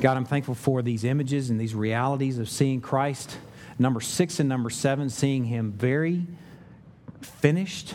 [0.00, 3.38] God, I'm thankful for these images and these realities of seeing Christ.
[3.78, 6.26] Number six and number seven, seeing him very
[7.20, 7.94] finished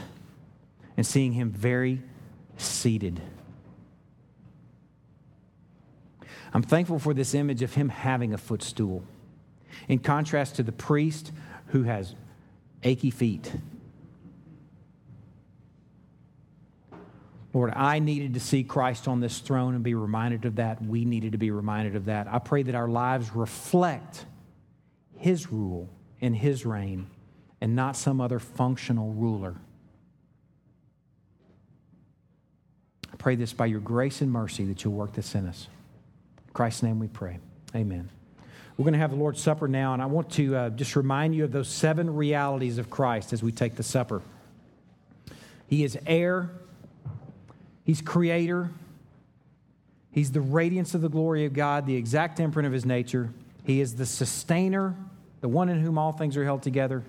[0.97, 2.01] and seeing him very
[2.57, 3.21] seated.
[6.53, 9.03] I'm thankful for this image of him having a footstool,
[9.87, 11.31] in contrast to the priest
[11.67, 12.13] who has
[12.83, 13.53] achy feet.
[17.53, 20.81] Lord, I needed to see Christ on this throne and be reminded of that.
[20.81, 22.27] We needed to be reminded of that.
[22.27, 24.25] I pray that our lives reflect
[25.17, 25.89] His rule
[26.21, 27.07] and His reign
[27.59, 29.55] and not some other functional ruler.
[33.11, 35.67] I pray this by your grace and mercy that you'll work this in us.
[36.47, 37.39] In Christ's name we pray.
[37.75, 38.09] Amen.
[38.77, 41.35] We're going to have the Lord's Supper now, and I want to uh, just remind
[41.35, 44.21] you of those seven realities of Christ as we take the supper.
[45.67, 46.49] He is heir,
[47.91, 48.71] He's creator,
[50.11, 53.33] He's the radiance of the glory of God, the exact imprint of His nature.
[53.65, 54.95] He is the sustainer,
[55.41, 57.03] the one in whom all things are held together.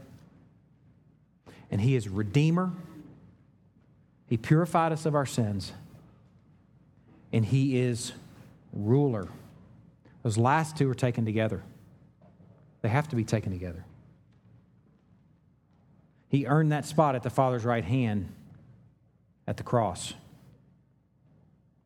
[1.71, 2.73] And He is Redeemer.
[4.27, 5.73] He purified us of our sins.
[7.33, 8.11] And He is
[8.73, 9.29] ruler.
[10.25, 11.63] Those last two are taken together.
[12.81, 13.85] They have to be taken together.
[16.29, 18.33] He earned that spot at the Father's right hand
[19.47, 20.15] at the cross.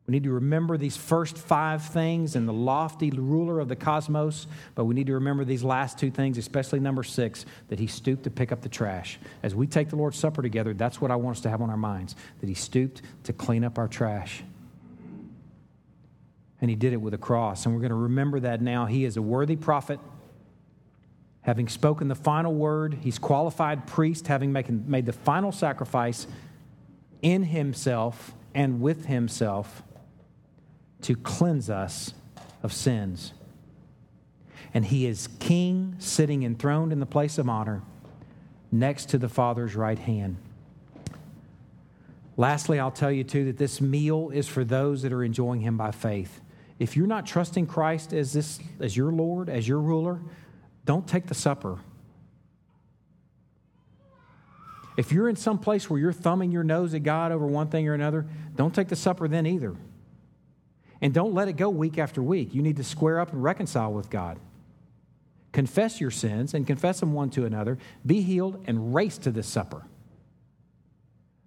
[0.07, 4.47] We need to remember these first five things and the lofty ruler of the cosmos,
[4.73, 8.23] but we need to remember these last two things, especially number six, that he stooped
[8.23, 9.19] to pick up the trash.
[9.43, 11.69] As we take the Lord's Supper together, that's what I want us to have on
[11.69, 14.43] our minds that he stooped to clean up our trash
[16.61, 17.65] and he did it with a cross.
[17.65, 18.85] And we're going to remember that now.
[18.85, 19.99] He is a worthy prophet,
[21.41, 22.97] having spoken the final word.
[23.01, 26.27] He's qualified priest, having made the final sacrifice
[27.21, 29.83] in himself and with himself
[31.01, 32.13] to cleanse us
[32.63, 33.33] of sins.
[34.73, 37.81] And he is king, sitting enthroned in the place of honor
[38.71, 40.37] next to the Father's right hand.
[42.35, 45.77] Lastly, I'll tell you too that this meal is for those that are enjoying him
[45.77, 46.41] by faith
[46.79, 50.21] if you're not trusting Christ as this as your Lord, as your ruler,
[50.85, 51.79] don't take the supper.
[54.95, 57.87] If you're in some place where you're thumbing your nose at God over one thing
[57.87, 58.25] or another,
[58.55, 59.75] don't take the supper then either.
[61.01, 62.53] And don't let it go week after week.
[62.53, 64.39] You need to square up and reconcile with God.
[65.51, 67.77] Confess your sins and confess them one to another.
[68.05, 69.83] Be healed and race to this supper.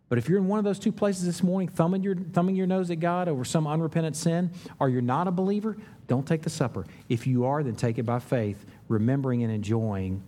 [0.08, 2.66] But if you're in one of those two places this morning, thumbing your, thumbing your
[2.66, 5.76] nose at God over some unrepentant sin, or you're not a believer,
[6.08, 6.84] don't take the supper.
[7.08, 10.20] If you are, then take it by faith, remembering and enjoying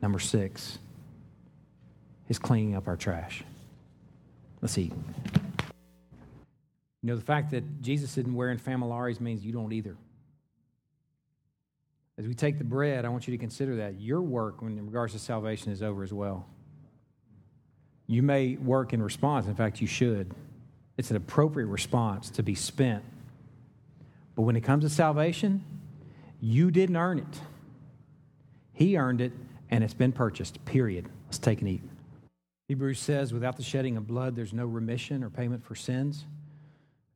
[0.00, 0.78] number six,
[2.30, 3.44] is cleaning up our trash.
[4.62, 4.94] Let's eat.
[7.02, 9.96] You know, the fact that Jesus isn't wearing Famolares means you don't either.
[12.18, 15.14] As we take the bread, I want you to consider that your work in regards
[15.14, 16.46] to salvation is over as well.
[18.06, 19.46] You may work in response.
[19.46, 20.34] In fact, you should.
[20.98, 23.02] It's an appropriate response to be spent.
[24.34, 25.64] But when it comes to salvation,
[26.40, 27.40] you didn't earn it.
[28.74, 29.32] He earned it,
[29.70, 31.08] and it's been purchased, period.
[31.26, 31.82] Let's take and eat.
[32.68, 36.26] Hebrews says, without the shedding of blood, there's no remission or payment for sins.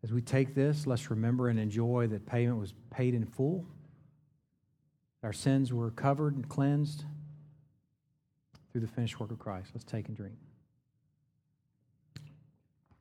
[0.04, 3.64] As we take this, let's remember and enjoy that payment was paid in full.
[5.22, 7.04] Our sins were covered and cleansed
[8.70, 9.70] through the finished work of Christ.
[9.72, 10.34] Let's take and drink.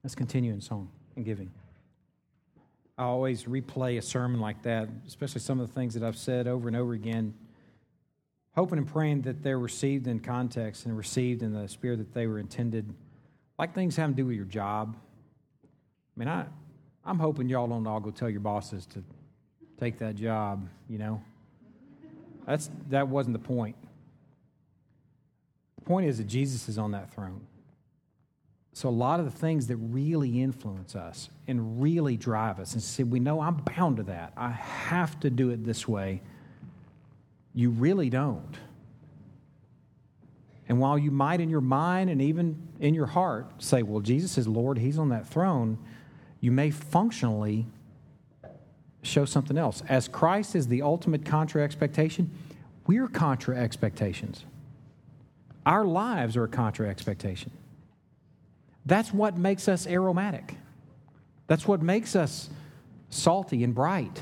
[0.01, 1.51] Let's continue in song and giving.
[2.97, 6.47] I always replay a sermon like that, especially some of the things that I've said
[6.47, 7.33] over and over again,
[8.55, 12.27] hoping and praying that they're received in context and received in the spirit that they
[12.27, 12.93] were intended.
[13.59, 14.95] Like things having to do with your job.
[15.65, 16.45] I mean, I,
[17.05, 19.03] I'm hoping y'all don't all go tell your bosses to
[19.79, 21.21] take that job, you know.
[22.45, 23.75] That's, that wasn't the point.
[25.77, 27.41] The point is that Jesus is on that throne.
[28.75, 32.81] So, a lot of the things that really influence us and really drive us, and
[32.81, 34.33] say, we know I'm bound to that.
[34.35, 36.21] I have to do it this way.
[37.53, 38.57] You really don't.
[40.67, 44.39] And while you might in your mind and even in your heart say, well, Jesus
[44.39, 45.77] is Lord, He's on that throne,
[46.43, 47.65] you may functionally
[49.01, 49.81] show something else.
[49.87, 52.29] As Christ is the ultimate contra expectation,
[52.85, 54.43] we're contra expectations.
[55.65, 57.49] Our lives are a contra expectation.
[58.85, 60.55] That's what makes us aromatic.
[61.47, 62.49] That's what makes us
[63.09, 64.21] salty and bright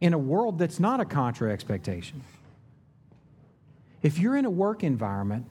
[0.00, 2.22] in a world that's not a contra expectation.
[4.00, 5.50] If you're in a work environment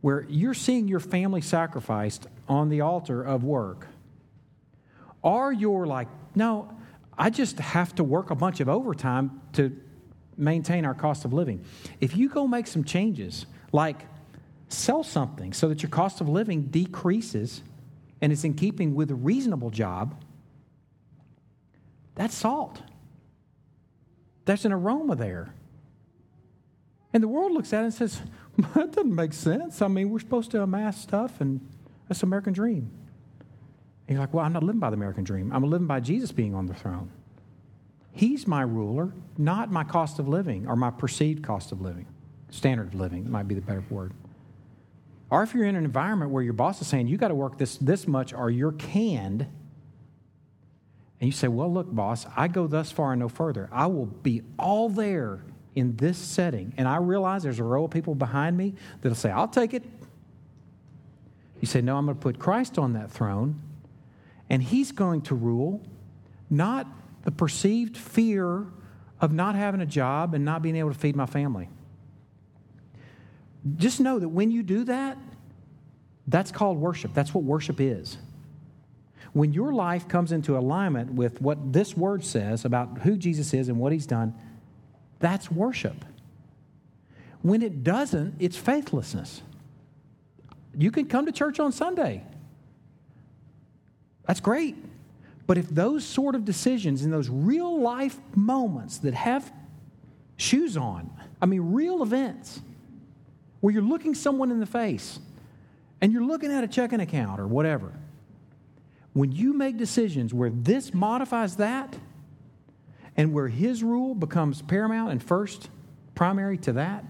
[0.00, 3.88] where you're seeing your family sacrificed on the altar of work,
[5.24, 6.06] or you're like,
[6.36, 6.70] no,
[7.16, 9.76] I just have to work a bunch of overtime to
[10.36, 11.64] maintain our cost of living.
[12.00, 14.02] If you go make some changes, like
[14.68, 17.62] sell something so that your cost of living decreases
[18.20, 20.22] and it's in keeping with a reasonable job,
[22.14, 22.82] that's salt.
[24.44, 25.54] There's an aroma there.
[27.14, 28.20] And the world looks at it and says,
[28.74, 29.80] that doesn't make sense.
[29.80, 31.66] I mean, we're supposed to amass stuff, and
[32.08, 32.90] that's American dream.
[34.06, 35.50] And you're like, well, I'm not living by the American dream.
[35.52, 37.10] I'm living by Jesus being on the throne.
[38.12, 42.06] He's my ruler, not my cost of living or my perceived cost of living.
[42.50, 44.12] Standard of living might be the better word.
[45.30, 47.58] Or if you're in an environment where your boss is saying, you got to work
[47.58, 49.46] this, this much or you're canned,
[51.20, 53.68] and you say, well, look, boss, I go thus far and no further.
[53.72, 55.40] I will be all there
[55.74, 56.74] in this setting.
[56.76, 59.82] And I realize there's a row of people behind me that'll say, I'll take it.
[61.60, 63.60] You say, no, I'm going to put Christ on that throne,
[64.54, 65.80] and he's going to rule,
[66.48, 66.86] not
[67.24, 68.64] the perceived fear
[69.20, 71.68] of not having a job and not being able to feed my family.
[73.74, 75.18] Just know that when you do that,
[76.28, 77.12] that's called worship.
[77.14, 78.16] That's what worship is.
[79.32, 83.68] When your life comes into alignment with what this word says about who Jesus is
[83.68, 84.36] and what he's done,
[85.18, 86.04] that's worship.
[87.42, 89.42] When it doesn't, it's faithlessness.
[90.78, 92.22] You can come to church on Sunday.
[94.26, 94.76] That's great.
[95.46, 99.52] But if those sort of decisions in those real life moments that have
[100.36, 101.10] shoes on,
[101.40, 102.60] I mean, real events,
[103.60, 105.18] where you're looking someone in the face
[106.00, 107.92] and you're looking at a checking account or whatever,
[109.12, 111.96] when you make decisions where this modifies that
[113.16, 115.68] and where his rule becomes paramount and first
[116.14, 117.04] primary to that,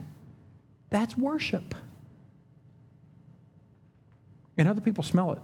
[0.90, 1.74] that's worship.
[4.56, 5.38] And other people smell it.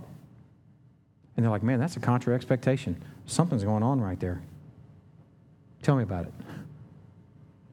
[1.36, 3.02] And they're like, man, that's a contra expectation.
[3.26, 4.42] Something's going on right there.
[5.82, 6.32] Tell me about it.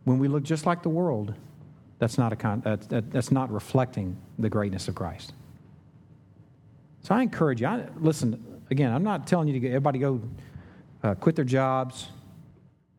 [0.06, 1.34] When we look just like the world,
[2.00, 5.34] that's not, a con- that, that's not reflecting the greatness of Christ.
[7.02, 7.68] So I encourage you.
[7.68, 10.22] I, listen, again, I'm not telling you to get everybody go
[11.04, 12.10] uh, quit their jobs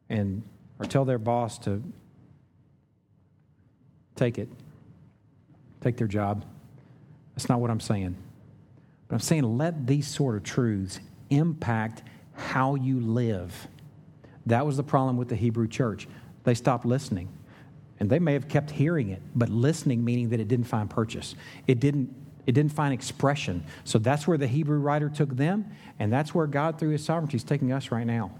[0.08, 0.42] and
[0.78, 1.82] or tell their boss to
[4.16, 4.48] take it,
[5.80, 6.44] take their job.
[7.34, 8.16] That's not what I'm saying.
[9.08, 11.00] But I'm saying let these sort of truths
[11.30, 12.02] impact
[12.34, 13.68] how you live.
[14.46, 16.06] That was the problem with the Hebrew church.
[16.44, 17.28] They stopped listening.
[18.00, 21.34] And they may have kept hearing it, but listening meaning that it didn't find purchase.
[21.66, 22.14] It didn't
[22.46, 23.62] it didn't find expression.
[23.84, 25.66] So that's where the Hebrew writer took them,
[25.98, 28.30] and that's where God, through his sovereignty, is taking us right now.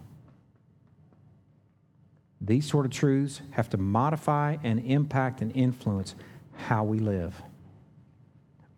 [2.41, 6.15] These sort of truths have to modify and impact and influence
[6.57, 7.43] how we live.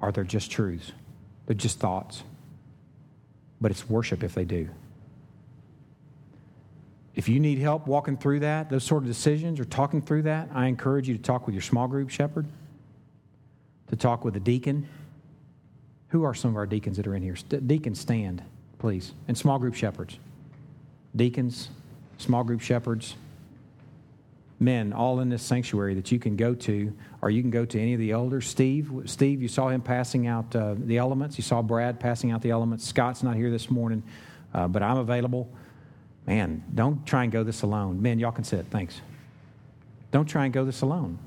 [0.00, 0.90] Are they just truths?
[1.50, 2.22] They're just thoughts.
[3.60, 4.68] But it's worship if they do.
[7.16, 10.48] If you need help walking through that, those sort of decisions, or talking through that,
[10.54, 12.46] I encourage you to talk with your small group shepherd,
[13.88, 14.88] to talk with a deacon.
[16.10, 17.34] Who are some of our deacons that are in here?
[17.34, 18.44] Deacons, stand,
[18.78, 19.12] please.
[19.26, 20.20] And small group shepherds.
[21.16, 21.68] Deacons,
[22.18, 23.16] small group shepherds.
[24.60, 27.80] Men all in this sanctuary that you can go to, or you can go to
[27.80, 28.46] any of the elders.
[28.46, 31.38] Steve, Steve, you saw him passing out uh, the elements.
[31.38, 32.86] You saw Brad passing out the elements.
[32.86, 34.02] Scott's not here this morning,
[34.52, 35.50] uh, but I'm available.
[36.26, 38.02] Man, don't try and go this alone.
[38.02, 38.66] Men, y'all can sit.
[38.70, 39.00] Thanks.
[40.10, 41.18] Don't try and go this alone.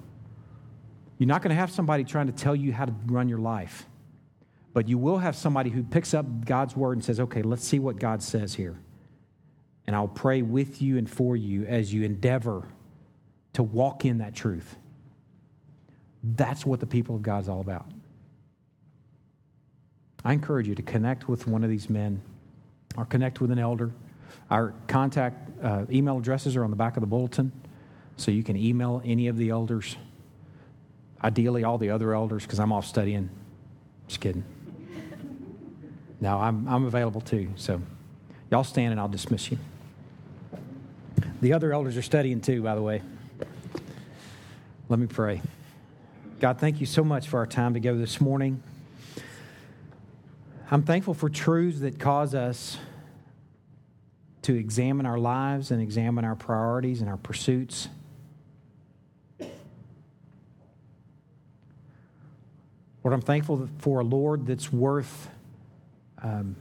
[1.17, 3.87] You're not going to have somebody trying to tell you how to run your life,
[4.73, 7.79] but you will have somebody who picks up God's word and says, okay, let's see
[7.79, 8.77] what God says here.
[9.87, 12.67] And I'll pray with you and for you as you endeavor
[13.53, 14.75] to walk in that truth.
[16.23, 17.85] That's what the people of God is all about.
[20.25, 22.21] I encourage you to connect with one of these men
[22.95, 23.91] or connect with an elder.
[24.49, 27.51] Our contact uh, email addresses are on the back of the bulletin,
[28.17, 29.97] so you can email any of the elders.
[31.23, 33.29] Ideally, all the other elders, because I'm off studying.
[34.07, 34.43] Just kidding.
[36.21, 37.49] No, I'm, I'm available too.
[37.55, 37.81] So
[38.49, 39.57] y'all stand and I'll dismiss you.
[41.41, 43.01] The other elders are studying too, by the way.
[44.89, 45.41] Let me pray.
[46.41, 48.61] God, thank you so much for our time together this morning.
[50.69, 52.77] I'm thankful for truths that cause us
[54.41, 57.87] to examine our lives and examine our priorities and our pursuits.
[63.03, 65.29] Lord, I'm thankful for a Lord that's worth
[66.21, 66.57] um,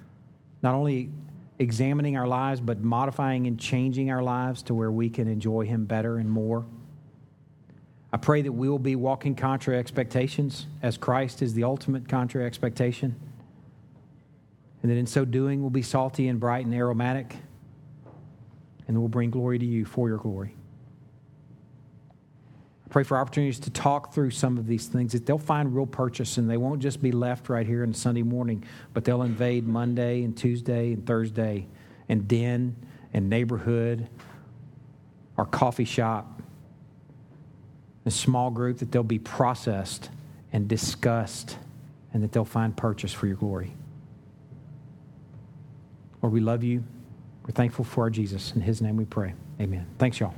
[0.63, 1.11] not only
[1.59, 5.87] examining our lives, but modifying and changing our lives to where we can enjoy Him
[5.87, 6.65] better and more.
[8.13, 12.45] I pray that we will be walking contra expectations as Christ is the ultimate contra
[12.45, 13.17] expectation.
[14.83, 17.37] And that in so doing, we'll be salty and bright and aromatic,
[18.87, 20.55] and we'll bring glory to you for your glory.
[22.85, 25.87] I pray for opportunities to talk through some of these things, that they'll find real
[25.87, 29.67] purchase and they won't just be left right here on Sunday morning, but they'll invade
[29.67, 31.67] Monday and Tuesday and Thursday
[32.11, 32.77] and den
[33.15, 34.09] and neighborhood,
[35.39, 36.32] our coffee shop,
[38.05, 40.11] a small group, that they'll be processed
[40.53, 41.57] and discussed
[42.13, 43.73] and that they'll find purchase for your glory.
[46.21, 46.85] Lord, we love you.
[47.45, 48.53] We're thankful for our Jesus.
[48.53, 49.35] In his name we pray.
[49.61, 49.87] Amen.
[49.99, 50.35] Thanks, y'all.